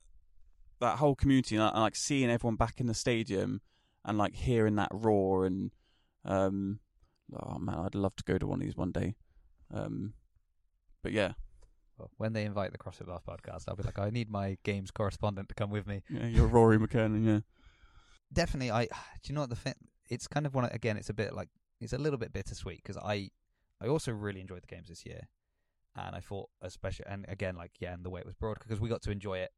[0.81, 3.61] that whole community and, and like seeing everyone back in the stadium
[4.07, 5.71] and like hearing that roar and
[6.25, 6.79] um
[7.35, 9.17] oh man, I'd love to go to one of these one day.
[9.75, 10.15] Um,
[11.03, 11.33] but yeah,
[11.99, 14.91] Well, when they invite the CrossFit Bath podcast, I'll be like, I need my games
[14.91, 16.03] correspondent to come with me.
[16.09, 17.41] yeah you're Rory McKernan, yeah.
[18.33, 18.85] Definitely, I.
[18.85, 18.89] Do
[19.25, 19.75] you know what the thing?
[20.09, 20.65] It's kind of one.
[20.67, 21.49] Again, it's a bit like
[21.81, 23.31] it's a little bit bittersweet because I,
[23.81, 25.29] I also really enjoyed the games this year,
[25.95, 28.81] and I thought especially and again like yeah, and the way it was broadcast because
[28.81, 29.51] we got to enjoy it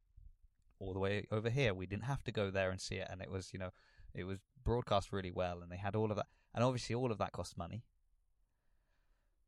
[0.79, 1.73] all the way over here.
[1.73, 3.71] We didn't have to go there and see it, and it was you know
[4.13, 7.17] it was broadcast really well, and they had all of that, and obviously all of
[7.17, 7.83] that cost money,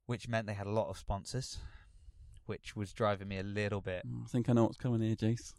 [0.06, 1.58] which meant they had a lot of sponsors,
[2.46, 4.04] which was driving me a little bit.
[4.06, 5.54] I think I know what's coming here, Jace.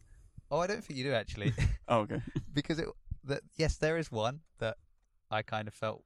[0.50, 1.52] Oh, I don't think you do actually.
[1.88, 2.22] Oh, okay.
[2.54, 2.88] because it
[3.24, 4.76] that yes, there is one that
[5.30, 6.04] I kind of felt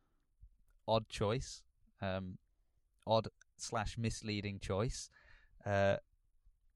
[0.88, 1.62] odd choice,
[2.00, 2.38] um,
[3.06, 5.10] odd slash misleading choice,
[5.64, 5.96] uh,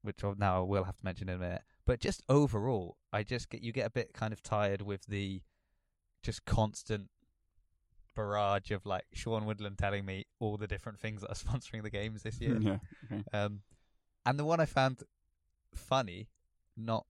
[0.01, 1.63] which I'll, now I will have to mention in a minute.
[1.85, 5.41] But just overall, I just get you get a bit kind of tired with the
[6.23, 7.09] just constant
[8.15, 11.89] barrage of like Sean Woodland telling me all the different things that are sponsoring the
[11.89, 12.57] games this year.
[12.59, 12.77] yeah.
[13.11, 13.23] Okay.
[13.33, 13.61] Um,
[14.25, 15.01] and the one I found
[15.73, 16.27] funny,
[16.77, 17.05] not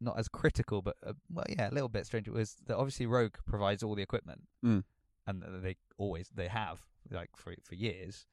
[0.00, 2.28] not as critical, but uh, well, yeah, a little bit strange.
[2.28, 4.84] was that obviously Rogue provides all the equipment, Mm.
[5.26, 8.26] and they always they have like for for years.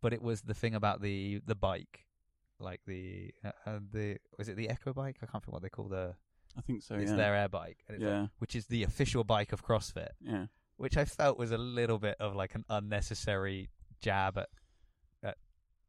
[0.00, 2.06] But it was the thing about the the bike,
[2.58, 5.16] like the uh, uh, the was it the Echo bike?
[5.22, 6.14] I can't think what they call the
[6.56, 6.94] I think so.
[6.96, 7.16] it's yeah.
[7.16, 10.46] their air bike, and it's like- which is the official bike of CrossFit Yeah.
[10.76, 13.68] which I felt was a little bit of like an unnecessary
[14.00, 14.48] jab at,
[15.22, 15.38] at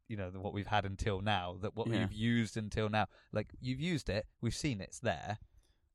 [0.08, 1.56] you know what we've had until now.
[1.60, 2.00] That what Yeah.
[2.00, 5.38] we've used until now, like you've used it, we've seen it's there,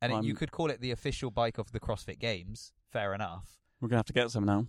[0.01, 2.71] and it, you could call it the official bike of the CrossFit Games.
[2.91, 3.59] Fair enough.
[3.81, 4.67] We're gonna have to get some now.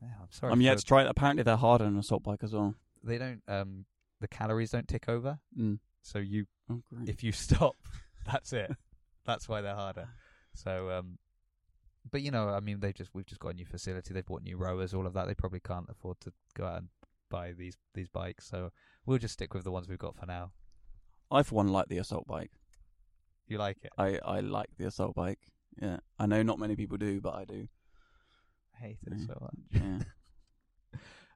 [0.00, 0.52] Yeah, I'm sorry.
[0.52, 1.08] I'm yet to try it.
[1.08, 2.74] Apparently, they're harder than an assault bike as well.
[3.04, 3.42] they don't.
[3.48, 3.84] Um,
[4.20, 5.78] the calories don't tick over, Mm.
[6.02, 7.76] so you Oh, if you stop,
[8.26, 8.70] that's it.
[9.28, 10.08] That's why they're harder.
[10.54, 11.18] So, um,
[12.10, 14.14] but you know, I mean, they just we've just got a new facility.
[14.14, 15.26] They've bought new rowers, all of that.
[15.28, 16.88] They probably can't afford to go out and
[17.30, 18.48] buy these these bikes.
[18.48, 18.70] So
[19.04, 20.52] we'll just stick with the ones we've got for now.
[21.30, 22.52] I, for one, like the assault bike.
[23.46, 23.92] You like it?
[23.98, 25.40] I, I like the assault bike.
[25.80, 27.68] Yeah, I know not many people do, but I do.
[28.74, 29.26] I hate it Yeah.
[29.26, 29.82] so much.
[29.82, 29.98] Yeah.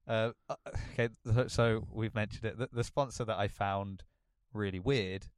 [0.09, 0.57] Uh, uh,
[0.92, 2.59] okay, so, so we've mentioned it.
[2.59, 4.02] The, the sponsor that I found
[4.52, 5.28] really weird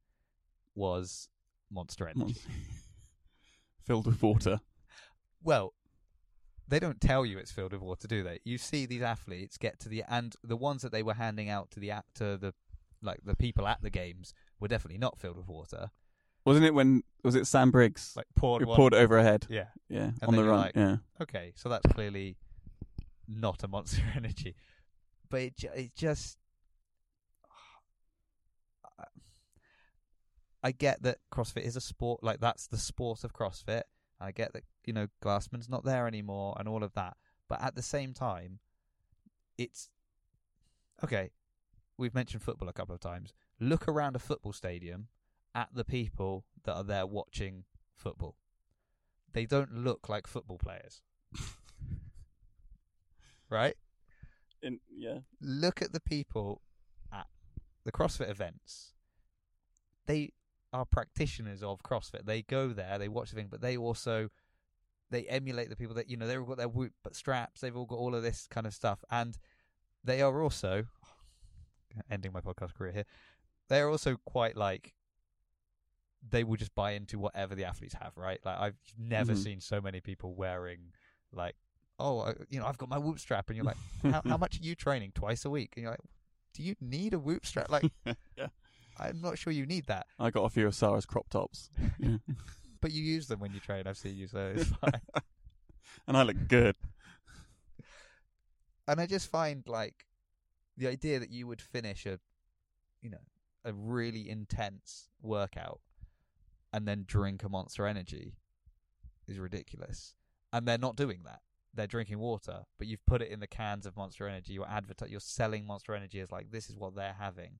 [0.73, 1.29] was
[1.71, 2.35] Monster Energy.
[3.85, 4.59] Filled with water.
[5.43, 5.73] Well,
[6.67, 8.39] they don't tell you it's filled with water, do they?
[8.43, 11.69] You see these athletes get to the and the ones that they were handing out
[11.71, 12.53] to the to the
[13.03, 15.91] like the people at the games were definitely not filled with water.
[16.45, 18.75] Wasn't it when was it Sam Briggs Like poured who one.
[18.75, 19.45] poured over her head?
[19.49, 19.65] Yeah.
[19.89, 20.59] Yeah, And on the run.
[20.59, 22.37] like- yeah, Okay, so that's clearly
[23.27, 24.55] not a Monster Energy.
[25.29, 26.37] but it it just
[30.65, 33.83] I get that CrossFit is a sport, like that's the sport of CrossFit.
[34.19, 37.75] I get that you know Glassman's not there anymore and all of that, but at
[37.75, 38.57] the same time,
[39.59, 39.91] it's
[41.03, 41.29] okay.
[41.99, 43.31] We've mentioned football a couple of times.
[43.59, 45.09] Look around a football stadium
[45.53, 48.35] at the people that are there watching football.
[49.33, 51.03] They don't look like football players,
[53.51, 53.75] right?
[54.63, 55.19] In, yeah.
[55.39, 56.63] look at the people
[57.13, 57.27] at
[57.83, 58.93] the CrossFit events.
[60.07, 60.31] They
[60.75, 62.25] are practitioners of CrossFit.
[62.25, 64.29] They go there, they watch the thing, but they also
[65.11, 66.27] they emulate the people that you know.
[66.27, 67.61] They've all got their whoop but straps.
[67.61, 69.37] They've all got all of this kind of stuff, and
[70.03, 70.85] they are also
[72.09, 73.05] ending my podcast career here.
[73.69, 74.93] They are also quite like
[76.27, 78.39] they will just buy into whatever the athletes have, right?
[78.43, 79.37] Like I've never Mhm.
[79.37, 80.91] seen so many people wearing
[81.31, 81.55] like,
[81.99, 84.63] oh, you know, I've got my whoop strap, and you're like, how, how much are
[84.63, 85.73] you training twice a week?
[85.75, 86.01] And you're like,
[86.53, 87.69] do you need a whoop strap?
[87.69, 87.91] Like,
[88.37, 88.47] yeah.
[88.99, 91.69] I'm not sure you need that, I got a few of Sarah's crop tops.
[91.99, 92.17] Yeah.
[92.81, 93.87] but you use them when you train.
[93.87, 95.01] I've seen you, so it's fine.
[96.07, 96.75] and I look good.
[98.87, 100.05] and I just find like
[100.77, 102.19] the idea that you would finish a,
[103.01, 103.23] you know,
[103.63, 105.79] a really intense workout
[106.71, 108.33] and then drink a Monster Energy
[109.27, 110.13] is ridiculous.
[110.53, 111.39] And they're not doing that.
[111.73, 114.53] They're drinking water, but you've put it in the cans of Monster Energy.
[114.53, 115.11] You're advertising.
[115.11, 117.59] You're selling Monster Energy as like this is what they're having.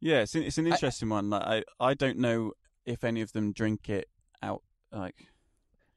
[0.00, 1.30] Yeah, it's an, it's an I- interesting one.
[1.30, 2.52] Like, I I don't know
[2.84, 4.08] if any of them drink it
[4.42, 5.28] out like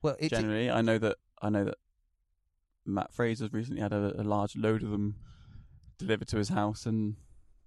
[0.02, 0.70] Well, it, generally.
[0.72, 1.76] I know that I know that
[2.86, 5.16] Matt Fraser's recently had a, a large load of them
[5.98, 7.16] delivered to his house, and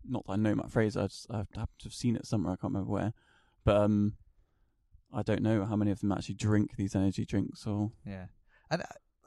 [0.05, 2.55] not that I know Matt Fraser, I just I happen to have seen it somewhere.
[2.55, 3.12] I can't remember where,
[3.64, 4.14] but um,
[5.12, 8.27] I don't know how many of them actually drink these energy drinks or Yeah,
[8.71, 8.83] and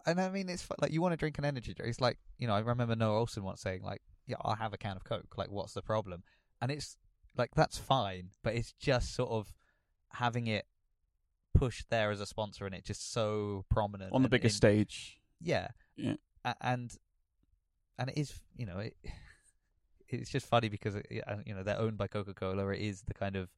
[0.05, 1.89] and I mean it's like you want to drink an energy drink.
[1.89, 4.77] It's like you know I remember Noah Olsen once saying like, "Yeah, I'll have a
[4.77, 5.37] can of Coke.
[5.37, 6.23] Like, what's the problem?"
[6.61, 6.97] And it's
[7.37, 9.53] like that's fine, but it's just sort of
[10.13, 10.65] having it
[11.53, 15.19] pushed there as a sponsor and it just so prominent on the biggest in- stage.
[15.41, 16.15] Yeah, Yeah.
[16.43, 16.95] A- and
[17.97, 18.95] and it is you know it.
[20.07, 21.07] It's just funny because it,
[21.47, 22.67] you know they're owned by Coca Cola.
[22.69, 23.49] It is the kind of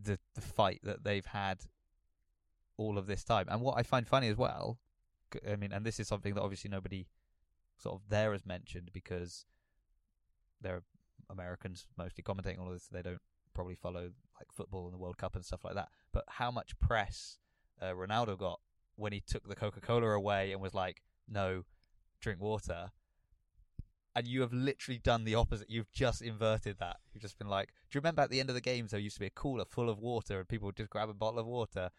[0.00, 1.58] the the fight that they've had
[2.76, 3.46] all of this time.
[3.50, 4.78] And what I find funny as well,
[5.46, 7.08] I mean, and this is something that obviously nobody
[7.76, 9.44] sort of there has mentioned because
[10.60, 10.84] they're
[11.30, 12.88] Americans mostly commentating all of this.
[12.88, 13.20] They don't
[13.54, 15.88] probably follow like football and the World Cup and stuff like that.
[16.12, 17.38] But how much press
[17.80, 18.60] uh, Ronaldo got
[18.96, 21.64] when he took the Coca Cola away and was like, "No,
[22.20, 22.90] drink water."
[24.14, 25.68] And you have literally done the opposite.
[25.68, 26.96] You've just inverted that.
[27.12, 29.16] You've just been like, "Do you remember at the end of the games there used
[29.16, 31.46] to be a cooler full of water and people would just grab a bottle of
[31.46, 31.90] water?"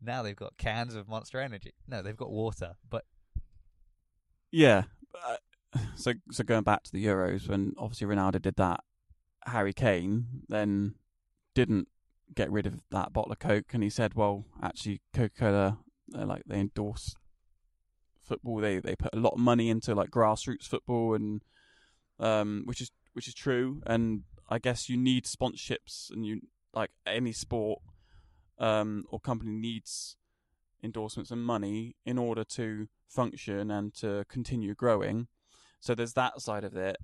[0.00, 1.72] Now they've got cans of Monster Energy.
[1.88, 2.76] No, they've got water.
[2.88, 3.04] But
[4.50, 4.84] Yeah.
[5.26, 5.36] Uh,
[5.96, 8.80] so so going back to the Euros when obviously Ronaldo did that,
[9.46, 10.94] Harry Kane then
[11.54, 11.88] didn't
[12.34, 15.78] get rid of that bottle of Coke and he said, well, actually Coca-Cola
[16.14, 17.14] uh, like they endorse
[18.22, 18.60] football.
[18.60, 21.42] They they put a lot of money into like grassroots football and
[22.18, 26.40] um which is which is true and I guess you need sponsorships and you
[26.72, 27.80] like any sport
[28.58, 30.16] um or company needs
[30.82, 35.28] endorsements and money in order to function and to continue growing.
[35.80, 36.96] So there's that side of it.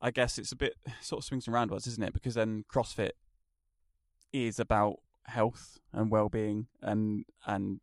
[0.00, 2.12] I guess it's a bit sort of swings and roundabouts, isn't it?
[2.12, 3.12] Because then CrossFit
[4.32, 7.80] is about health and well-being and and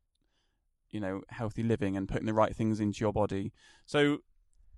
[0.91, 3.51] you know healthy living and putting the right things into your body.
[3.85, 4.19] So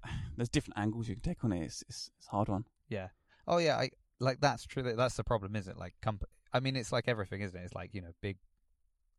[0.37, 1.63] there's different angles you can take on it.
[1.63, 2.65] It's it's, it's a hard one.
[2.89, 3.09] Yeah.
[3.47, 4.83] Oh yeah, I like that's true.
[4.83, 5.79] That's the problem, isn't it?
[5.79, 6.23] Like comp-
[6.53, 7.63] I mean, it's like everything, isn't it?
[7.63, 8.37] It's like you know, big,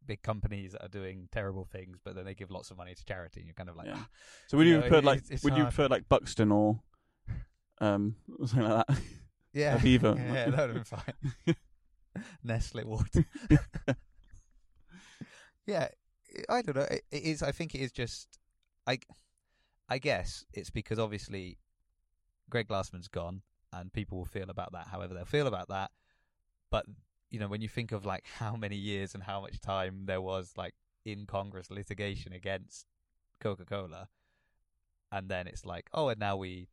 [0.07, 3.05] big companies that are doing terrible things, but then they give lots of money to
[3.05, 3.95] charity, and you're kind of like, Yeah.
[3.99, 4.09] "Ah,
[4.49, 5.75] So would You you, know, prefer it- like it's- it's would you hard.
[5.75, 6.81] prefer like Buxton or
[7.81, 8.17] um
[8.47, 9.01] something like that?
[9.53, 10.17] yeah, Aviva.
[10.35, 11.57] yeah, that would have been fine.
[12.43, 13.25] Nestle water.
[15.67, 15.89] yeah,
[16.49, 16.83] I don't know.
[16.83, 17.43] It, it is.
[17.43, 18.39] I think it is just.
[18.87, 18.99] I,
[19.89, 21.59] I guess it's because obviously,
[22.49, 23.43] Greg Glassman's gone,
[23.73, 25.91] and people will feel about that however they'll feel about that.
[26.71, 26.87] But
[27.37, 30.23] you know, when you think of like how many years and how much time there
[30.23, 30.73] was like
[31.05, 32.87] in Congress litigation against
[33.41, 34.09] Coca Cola,
[35.13, 36.69] and then it's like, oh, and now we,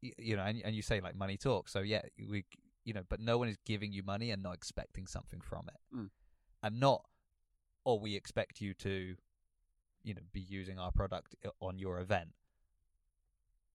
[0.00, 1.72] you know, and and you say like money talks.
[1.72, 2.44] So yeah, we,
[2.84, 5.80] you know, but no one is giving you money and not expecting something from it,
[5.96, 6.10] Mm.
[6.62, 7.04] and not,
[7.84, 9.16] or we expect you to,
[10.04, 12.30] you know, be using our product on your event.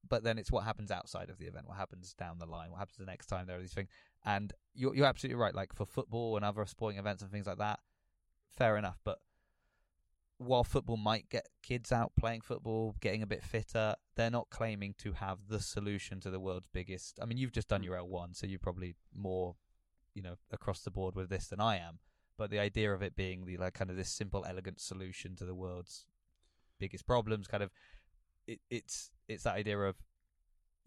[0.07, 2.79] But then it's what happens outside of the event, what happens down the line, what
[2.79, 3.89] happens the next time there are these things.
[4.25, 5.55] And you're you're absolutely right.
[5.55, 7.79] Like for football and other sporting events and things like that,
[8.57, 8.99] fair enough.
[9.03, 9.19] But
[10.37, 14.95] while football might get kids out playing football, getting a bit fitter, they're not claiming
[14.99, 17.19] to have the solution to the world's biggest.
[17.21, 17.85] I mean, you've just done mm.
[17.85, 19.55] your L1, so you're probably more,
[20.13, 21.99] you know, across the board with this than I am.
[22.37, 25.45] But the idea of it being the like kind of this simple, elegant solution to
[25.45, 26.05] the world's
[26.79, 27.71] biggest problems, kind of,
[28.47, 29.95] it, it's it's that idea of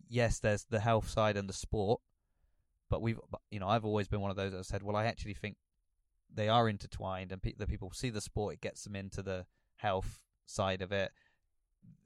[0.09, 2.01] yes, there's the health side and the sport,
[2.91, 5.35] but we've you know I've always been one of those that said, well, I actually
[5.35, 5.57] think
[6.33, 9.47] they are intertwined, and pe- the people see the sport, it gets them into the
[9.77, 11.13] health side of it.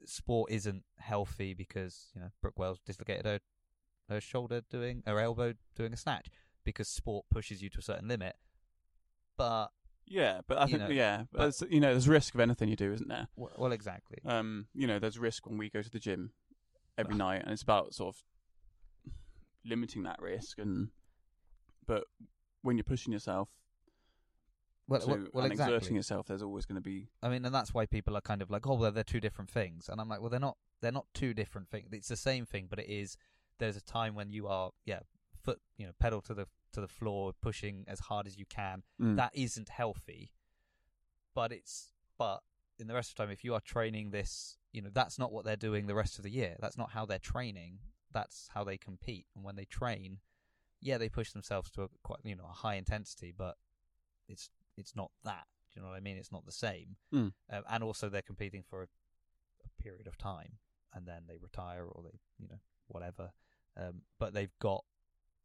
[0.05, 3.41] Sport isn't healthy because you know Brooke Wells dislocated her
[4.09, 6.29] her shoulder doing her elbow doing a snatch
[6.65, 8.37] because sport pushes you to a certain limit.
[9.37, 9.69] But
[10.11, 12.75] Yeah, but I think know, yeah, but- but you know, there's risk of anything you
[12.77, 13.29] do, isn't there?
[13.37, 14.19] w- well, exactly.
[14.25, 16.33] Um, you know, there's risk when we go to the gym
[16.99, 18.25] every night, and it's about sort of
[19.65, 20.59] limiting that risk.
[20.59, 20.89] And
[21.87, 22.05] but
[22.63, 23.49] when you're pushing yourself
[24.89, 27.55] Well, to, well, well and exerting yourself, there's always going to be I mean, and
[27.55, 30.09] that's why people are kind of like, oh, well, they're two different things, and I'm
[30.09, 30.57] like, well, they're not.
[30.83, 31.89] They're not two different things.
[31.93, 33.17] It's the same thing, but it is.
[33.59, 35.01] There's a time when you are, yeah,
[35.45, 38.83] foot, you know, pedal to the to the floor, pushing as hard as you can.
[39.01, 40.33] mm, That isn't healthy,
[41.35, 42.41] but it's but
[42.79, 45.33] in the rest of the time, if you are training this, you know, that's not
[45.33, 46.57] what they're doing the rest of the year.
[46.61, 47.79] That's not how they're training.
[48.13, 49.27] That's how they compete.
[49.35, 50.19] And when they train,
[50.81, 53.57] yeah, they push themselves to a quite, you know, a high intensity, but
[54.29, 55.45] it's it's not that.
[55.73, 56.17] Do you know what I mean?
[56.17, 56.97] It's not the same.
[57.15, 57.33] Mm.
[57.53, 58.87] Um, and also, they're competing for a,
[59.65, 60.59] a period of time,
[60.95, 63.31] and then they retire or they, you know, whatever.
[63.77, 64.85] Um, but they've got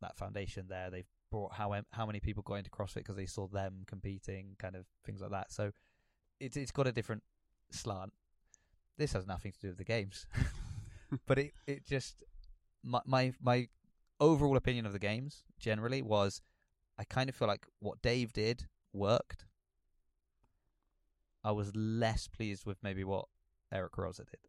[0.02, 0.90] that foundation there.
[0.90, 4.76] They've brought how how many people got into CrossFit because they saw them competing, kind
[4.76, 5.52] of things like that.
[5.52, 5.72] So
[6.40, 7.24] it's it's got a different
[7.72, 8.14] slant.
[8.98, 10.26] This has nothing to do with the games,
[11.28, 12.24] but it it just
[12.84, 13.68] my my my
[14.22, 16.42] overall opinion of the games generally was
[16.98, 19.46] I kind of feel like what Dave did worked.
[21.44, 23.26] I was less pleased with maybe what
[23.74, 24.40] Eric Roza did.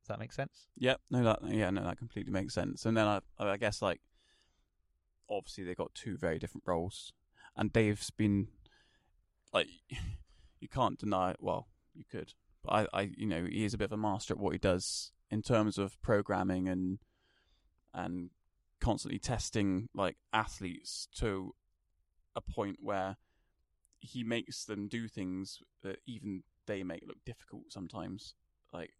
[0.00, 0.68] Does that make sense?
[0.78, 1.00] Yep.
[1.10, 2.86] No, that yeah, no, that completely makes sense.
[2.86, 4.00] And then I, I guess like,
[5.30, 7.12] obviously they got two very different roles,
[7.56, 8.48] and Dave's been
[9.52, 9.68] like,
[10.60, 11.34] you can't deny.
[11.38, 14.34] Well, you could, but I, I, you know, he is a bit of a master
[14.34, 16.98] at what he does in terms of programming and
[17.92, 18.30] and
[18.80, 21.54] constantly testing like athletes to
[22.34, 23.16] a point where
[24.00, 28.34] he makes them do things that even they make look difficult sometimes.
[28.72, 28.92] Like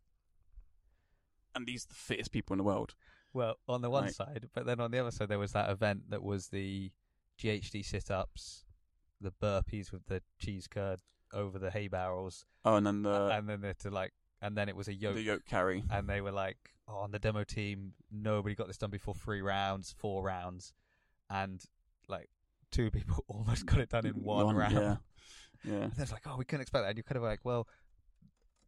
[1.54, 2.94] and these are the fittest people in the world.
[3.32, 4.14] Well, on the one Right.
[4.14, 6.90] side, but then on the other side, there was that event that was the
[7.38, 8.64] GHD sit ups,
[9.20, 11.00] the burpees with the cheese curd
[11.32, 14.12] over the hay barrels, Oh, and then the and then they're to like,
[14.42, 15.84] and then it was a yoke, the yoke carry.
[15.90, 16.56] and they were like,
[16.88, 20.72] oh, on the demo team, nobody got this done before three rounds, four rounds,
[21.30, 21.62] and
[22.08, 22.28] like
[22.72, 24.72] two people almost got it done in one, round.
[24.74, 24.96] Yeah,
[25.64, 25.82] yeah.
[25.84, 26.88] And it's like, oh, we couldn't expect that.
[26.88, 27.68] And you're kind of like, well,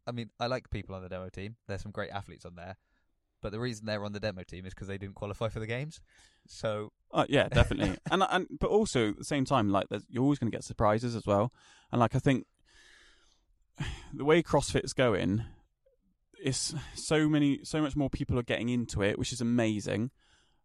[0.06, 1.56] I mean, I like people on the demo team.
[1.66, 2.76] There's some great athletes on there.
[3.42, 5.66] But the reason they're on the demo team is because they didn't qualify for the
[5.66, 6.00] games.
[6.46, 7.98] So, Uh, yeah, definitely.
[8.10, 11.14] and and but also at the same time, like you're always going to get surprises
[11.14, 11.52] as well.
[11.90, 12.46] And like I think
[14.14, 15.44] the way CrossFit's going,
[16.42, 20.10] it's so many, so much more people are getting into it, which is amazing.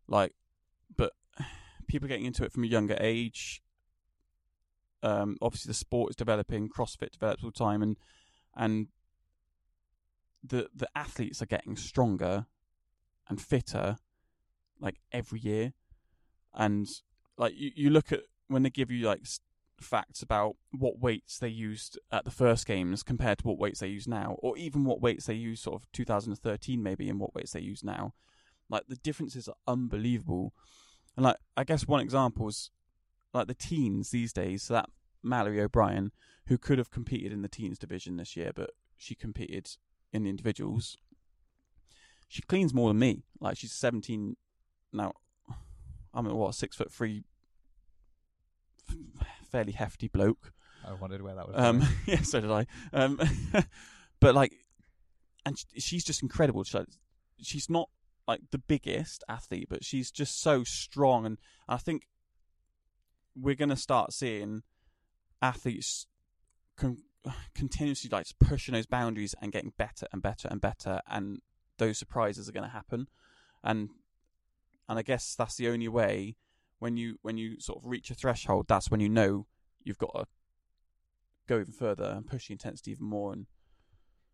[0.07, 0.33] Like,
[0.95, 1.13] but
[1.87, 3.61] people are getting into it from a younger age.
[5.03, 7.97] Um, obviously the sport is developing, CrossFit develops all the time, and
[8.55, 8.87] and
[10.43, 12.45] the the athletes are getting stronger
[13.29, 13.97] and fitter
[14.79, 15.73] like every year.
[16.53, 16.87] And
[17.37, 19.21] like you, you look at when they give you like
[19.79, 23.87] facts about what weights they used at the first games compared to what weights they
[23.87, 27.51] use now or even what weights they use sort of 2013 maybe and what weights
[27.51, 28.13] they use now
[28.69, 30.53] like the differences are unbelievable.
[31.15, 32.71] And like i guess one example is
[33.33, 34.89] like the teens these days so that
[35.21, 36.11] mallory o'brien
[36.47, 39.69] who could have competed in the teens division this year but she competed
[40.11, 40.97] in individuals
[42.27, 44.35] she cleans more than me like she's 17
[44.93, 45.13] now
[46.17, 47.23] I'm a what six foot three,
[49.51, 50.51] fairly hefty bloke.
[50.83, 51.55] I wondered where that was.
[51.55, 51.91] Um, going.
[52.07, 52.65] yeah, so did I.
[52.91, 53.21] Um,
[54.19, 54.53] but like,
[55.45, 56.63] and sh- she's just incredible.
[56.63, 56.87] She's, like,
[57.39, 57.89] she's not
[58.27, 61.37] like the biggest athlete, but she's just so strong, and
[61.69, 62.07] I think
[63.35, 64.63] we're gonna start seeing
[65.39, 66.07] athletes
[66.77, 67.03] con-
[67.53, 71.41] continuously like pushing those boundaries and getting better and better and better, and
[71.77, 73.07] those surprises are gonna happen,
[73.63, 73.89] and
[74.89, 76.35] and I guess that's the only way
[76.79, 79.47] when you when you sort of reach a threshold, that's when you know
[79.83, 80.25] you've got to
[81.47, 83.31] go even further and push the intensity even more.
[83.33, 83.47] And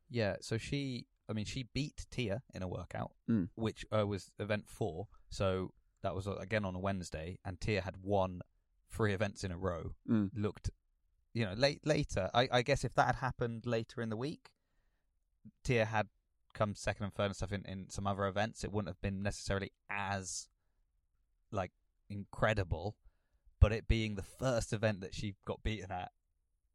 [0.10, 3.50] Yeah, so she, I mean, she beat Tia in a workout, Mm.
[3.56, 5.08] which uh, was event four.
[5.30, 8.42] So that was uh, again on a Wednesday, and Tia had won
[8.90, 9.94] three events in a row.
[10.10, 10.70] mm, Looked
[11.34, 12.30] you know, late later.
[12.34, 14.52] I, I guess if that had happened later in the week,
[15.64, 16.08] Tia had
[16.54, 19.24] come second and third and stuff in, in some other events, it wouldn't have been
[19.24, 20.48] necessarily as
[21.52, 21.72] like
[22.10, 22.96] incredible.
[23.60, 26.12] But it being the first event that she got beaten at,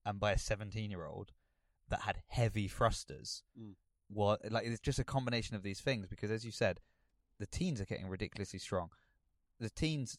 [0.06, 1.32] and by a seventeen-year-old
[1.90, 3.74] that had heavy thrusters, Mm.
[4.08, 6.06] what like it's just a combination of these things.
[6.06, 6.80] Because as you said,
[7.38, 8.90] the teens are getting ridiculously strong.
[9.60, 10.18] The teens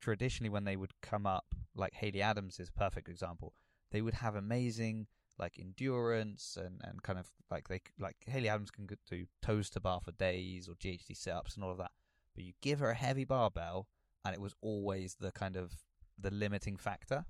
[0.00, 3.52] traditionally when they would come up, like Haley Adams is a perfect example.
[3.90, 5.06] They would have amazing
[5.38, 9.80] like endurance and, and kind of like they like Haley Adams can do toes to
[9.80, 11.90] bar for days or GHD sit ups and all of that.
[12.34, 13.88] But you give her a heavy barbell,
[14.24, 15.72] and it was always the kind of
[16.18, 17.24] the limiting factor.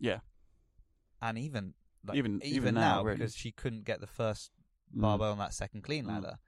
[0.00, 0.18] Yeah.
[1.20, 1.74] And even
[2.06, 3.18] like, Even- even, even now, now, really.
[3.18, 4.50] because she couldn't get the first
[4.96, 5.02] Mm.
[5.02, 6.08] barbell on that second clean Mm.
[6.08, 6.38] ladder.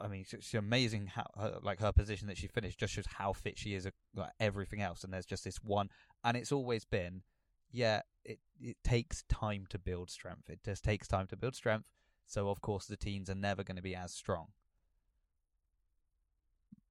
[0.00, 3.06] I mean, it's, it's amazing how her, like her position that she finished just shows
[3.06, 5.04] how fit she is at like, everything else.
[5.04, 5.90] And there's just this one,
[6.24, 7.22] and it's always been,
[7.70, 10.48] yeah, it it takes time to build strength.
[10.50, 11.86] It just takes time to build strength.
[12.26, 14.48] So of course the teens are never going to be as strong.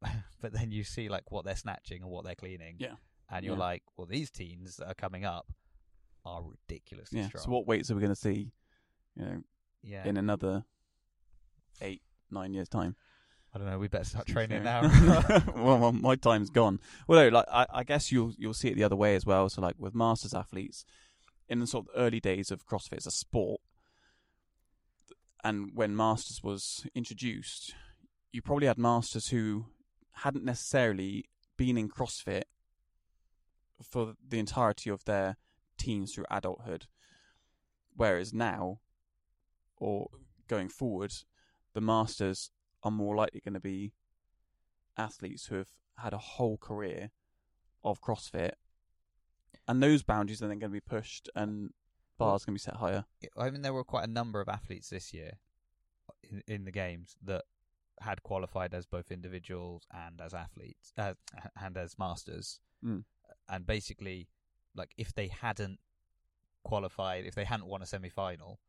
[0.41, 2.95] but then you see like what they're snatching and what they're cleaning, Yeah.
[3.29, 3.59] and you're Yeah.
[3.59, 5.51] like, well, these teens that are coming up
[6.25, 7.27] are ridiculously Yeah.
[7.27, 7.43] strong.
[7.45, 8.51] So what weights are we going to see?
[9.15, 9.41] You know,
[9.81, 10.63] yeah, in another
[11.81, 12.01] eight,
[12.31, 12.95] nine years' time.
[13.53, 13.79] I don't know.
[13.79, 14.81] We better start training now.
[15.55, 16.79] well, well, my time's gone.
[17.07, 19.49] Well, no, like I, I guess you'll you'll see it the other way as well.
[19.49, 20.85] So, like with masters athletes,
[21.49, 23.61] in the sort of early days of CrossFit as a sport,
[25.43, 27.73] and when masters was introduced,
[28.31, 29.65] you probably had masters who
[30.11, 31.25] hadn't necessarily
[31.57, 32.43] been in CrossFit
[33.81, 35.37] for the entirety of their
[35.77, 36.85] teens through adulthood,
[37.95, 38.79] whereas now,
[39.77, 40.09] or
[40.47, 41.11] going forward,
[41.73, 42.51] the masters
[42.83, 43.93] are more likely going to be
[44.97, 47.11] athletes who have had a whole career
[47.83, 48.53] of CrossFit,
[49.69, 51.69] and those boundaries are then going to be pushed, and
[52.17, 53.05] bars going to be set higher.
[53.37, 55.33] I mean, there were quite a number of athletes this year
[56.23, 57.43] in, in the games that
[58.01, 61.13] had qualified as both individuals and as athletes uh,
[61.61, 62.59] and as masters.
[62.83, 63.03] Mm.
[63.47, 64.27] And basically,
[64.75, 65.79] like if they hadn't
[66.63, 68.59] qualified, if they hadn't won a semi-final,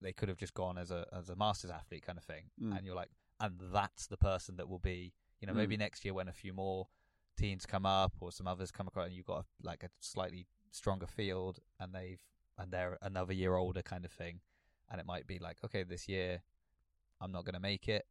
[0.00, 2.50] they could have just gone as a as a masters athlete kind of thing.
[2.60, 2.76] Mm.
[2.76, 3.10] And you're like,
[3.40, 5.80] and that's the person that will be, you know, maybe Mm.
[5.80, 6.88] next year when a few more
[7.36, 10.46] teams come up or some others come across, and you've got a, like a slightly
[10.70, 12.20] stronger field, and they've
[12.58, 14.40] and they're another year older kind of thing,
[14.90, 16.42] and it might be like, okay, this year
[17.20, 18.04] I'm not going to make it.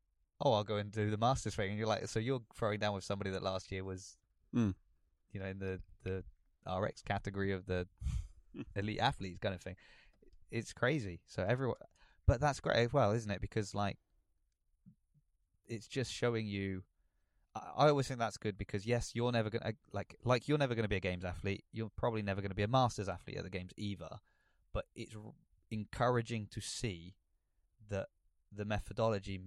[0.44, 2.94] Oh, I'll go and do the masters thing, and you're like, so you're throwing down
[2.96, 4.18] with somebody that last year was,
[4.56, 4.74] Mm.
[5.32, 6.24] you know, in the the
[6.70, 7.88] RX category of the
[8.76, 9.76] elite athletes kind of thing.
[10.50, 11.22] It's crazy.
[11.28, 11.78] So everyone,
[12.28, 13.40] but that's great as well, isn't it?
[13.42, 13.98] Because like,
[15.68, 16.84] it's just showing you.
[17.56, 20.88] I, always think that's good because yes, you're never gonna like like you're never gonna
[20.88, 21.66] be a games athlete.
[21.72, 24.20] You're probably never gonna be a masters athlete at the games either.
[24.74, 25.34] But it's r-
[25.70, 27.16] encouraging to see
[27.90, 28.08] that
[28.52, 29.40] the methodology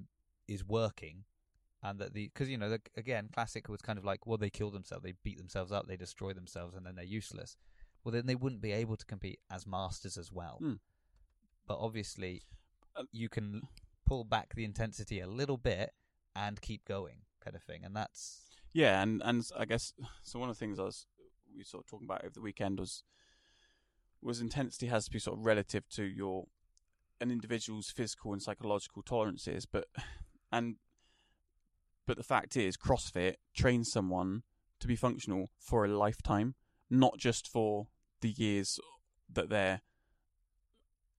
[0.46, 1.24] is working.
[1.82, 4.48] And that the because you know the, again classic was kind of like well they
[4.48, 7.58] kill themselves they beat themselves up they destroy themselves and then they're useless
[8.02, 10.72] well then they wouldn't be able to compete as masters as well Hmm.
[11.66, 12.40] but obviously
[12.96, 13.60] Uh, you can
[14.06, 15.92] pull back the intensity a little bit
[16.34, 18.40] and keep going kind of thing and that's
[18.72, 19.92] Yeah, and and I guess
[20.22, 20.38] so.
[20.38, 21.06] One of the things I was
[21.56, 23.04] we sort of talking about over the weekend was
[24.20, 26.46] was intensity has to be sort of relative to your
[27.20, 29.86] an individual's physical and psychological tolerances, but
[30.52, 30.76] and
[32.06, 34.42] but the fact is, CrossFit trains someone
[34.80, 36.54] to be functional for a lifetime,
[36.90, 37.86] not just for
[38.20, 38.78] the years
[39.32, 39.80] that they're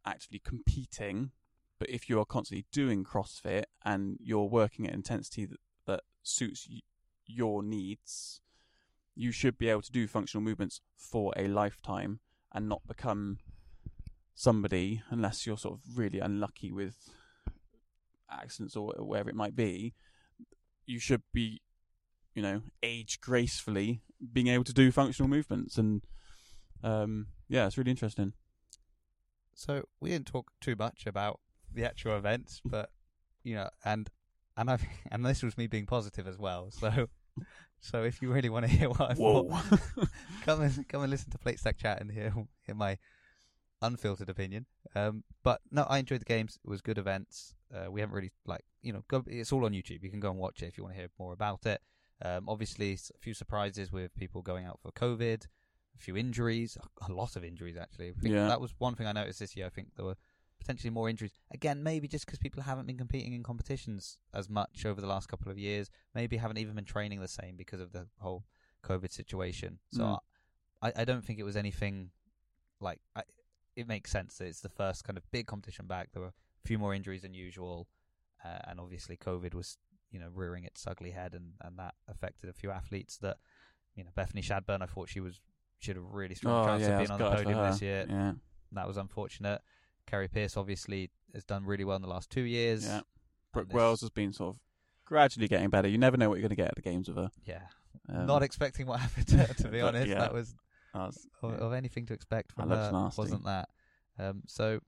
[0.05, 1.32] actively competing.
[1.80, 5.57] But if you are constantly doing CrossFit and you're working at intensity that
[6.28, 6.67] suits
[7.26, 8.41] your needs,
[9.15, 12.19] you should be able to do functional movements for a lifetime
[12.53, 13.39] and not become
[14.34, 17.09] somebody, unless you're sort of really unlucky with
[18.30, 19.93] accidents or whatever it might be.
[20.86, 21.61] You should be,
[22.34, 24.01] you know, age gracefully,
[24.34, 26.03] being able to do functional movements, and
[26.84, 28.34] um, yeah, it's really interesting.
[29.53, 31.39] so we didn't talk too much about
[31.73, 32.89] the actual events but
[33.43, 34.09] you know and
[34.57, 34.77] and i
[35.11, 37.07] and this was me being positive as well so
[37.79, 39.49] so if you really want to hear what i thought
[40.45, 42.33] come and come and listen to Plate Stack Chat and hear
[42.65, 42.97] hear my
[43.81, 44.65] unfiltered opinion.
[44.95, 46.57] Um, but no, I enjoyed the games.
[46.63, 47.53] It was good events.
[47.73, 50.01] Uh, we haven't really like you know go, it's all on YouTube.
[50.01, 51.81] You can go and watch it if you want to hear more about it.
[52.23, 56.77] Um, obviously, a few surprises with people going out for COVID, a few injuries,
[57.07, 58.09] a lot of injuries actually.
[58.09, 58.47] I think Yeah.
[58.47, 59.65] that was one thing I noticed this year.
[59.65, 60.17] I think there were
[60.66, 61.32] potentially more injuries.
[61.51, 65.28] Again, maybe just because people haven't been competing in competitions as much over the last
[65.30, 65.91] couple of years.
[66.16, 68.45] Maybe haven't even been training the same because of the whole
[68.84, 69.80] COVID situation.
[69.91, 70.20] So Mm.
[70.82, 72.09] I, I don't think it was anything
[72.80, 73.22] like I,
[73.76, 76.11] it makes sense that it's the first kind of big competition back.
[76.11, 77.88] There were a few more injuries than usual,
[78.43, 79.78] uh, and obviously COVID was
[80.11, 83.18] you know rearing its ugly head, and and that affected a few athletes.
[83.18, 83.38] That
[83.95, 85.39] you know Bethany Shadburne, I thought she was
[85.80, 88.05] she had a really strong Oh chance yeah, of being on the podium this year.
[88.09, 88.34] Yeah,
[88.72, 89.61] That was unfortunate.
[90.07, 92.85] Kari Pearce obviously has done really well in the last two years.
[92.85, 93.01] yeah.
[93.53, 94.61] Brooke this- Wells has been sort of
[95.05, 95.87] gradually getting better.
[95.87, 97.29] You never know what you're going to get at the games with her.
[97.45, 97.61] Yeah,
[98.09, 100.07] Um, not expecting what happened to, her, to be honest.
[100.07, 100.19] yeah.
[100.19, 100.55] That was
[100.93, 101.57] that's- of, yeah.
[101.57, 103.21] of anything to expect from That her nasty.
[103.21, 103.69] wasn't that.
[104.17, 104.79] Um, so,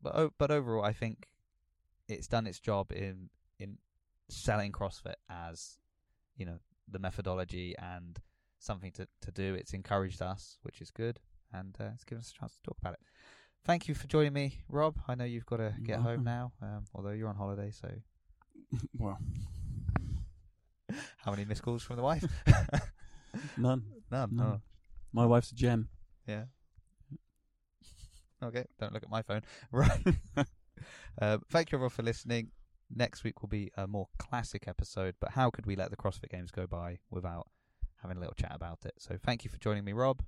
[0.00, 1.26] but but overall, I think
[2.08, 3.78] it's done its job in in
[4.28, 5.78] selling CrossFit as
[6.36, 6.58] you know
[6.88, 8.16] the methodology and
[8.60, 9.54] something to to do.
[9.54, 11.18] It's encouraged us, which is good,
[11.52, 13.00] and uh, it's given us a chance to talk about it.
[13.66, 14.96] Thank you for joining me, Rob.
[15.08, 17.72] I know you've got to get home now, um, although you're on holiday.
[17.72, 17.88] So,
[18.98, 19.18] well,
[21.18, 22.24] how many missed calls from the wife?
[23.56, 23.82] none.
[24.10, 24.30] None.
[24.36, 24.44] No.
[24.44, 24.60] Oh,
[25.12, 25.88] My wife's a gem.
[26.28, 26.44] yeah.
[28.42, 29.40] Okay, don't look at my phone.
[29.72, 30.06] Right.
[31.20, 32.50] um, thank you everyone for listening.
[32.94, 36.28] Next week will be a more classic episode, but how could we let the CrossFit
[36.30, 37.48] Games go by without
[38.02, 38.92] having a little chat about it?
[38.98, 40.22] So thank you for joining me, Rob,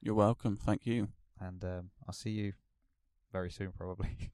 [0.00, 0.56] You're welcome.
[0.56, 1.08] Thank you.
[1.38, 2.52] and um, I'll see you
[3.32, 4.16] very soon, probably.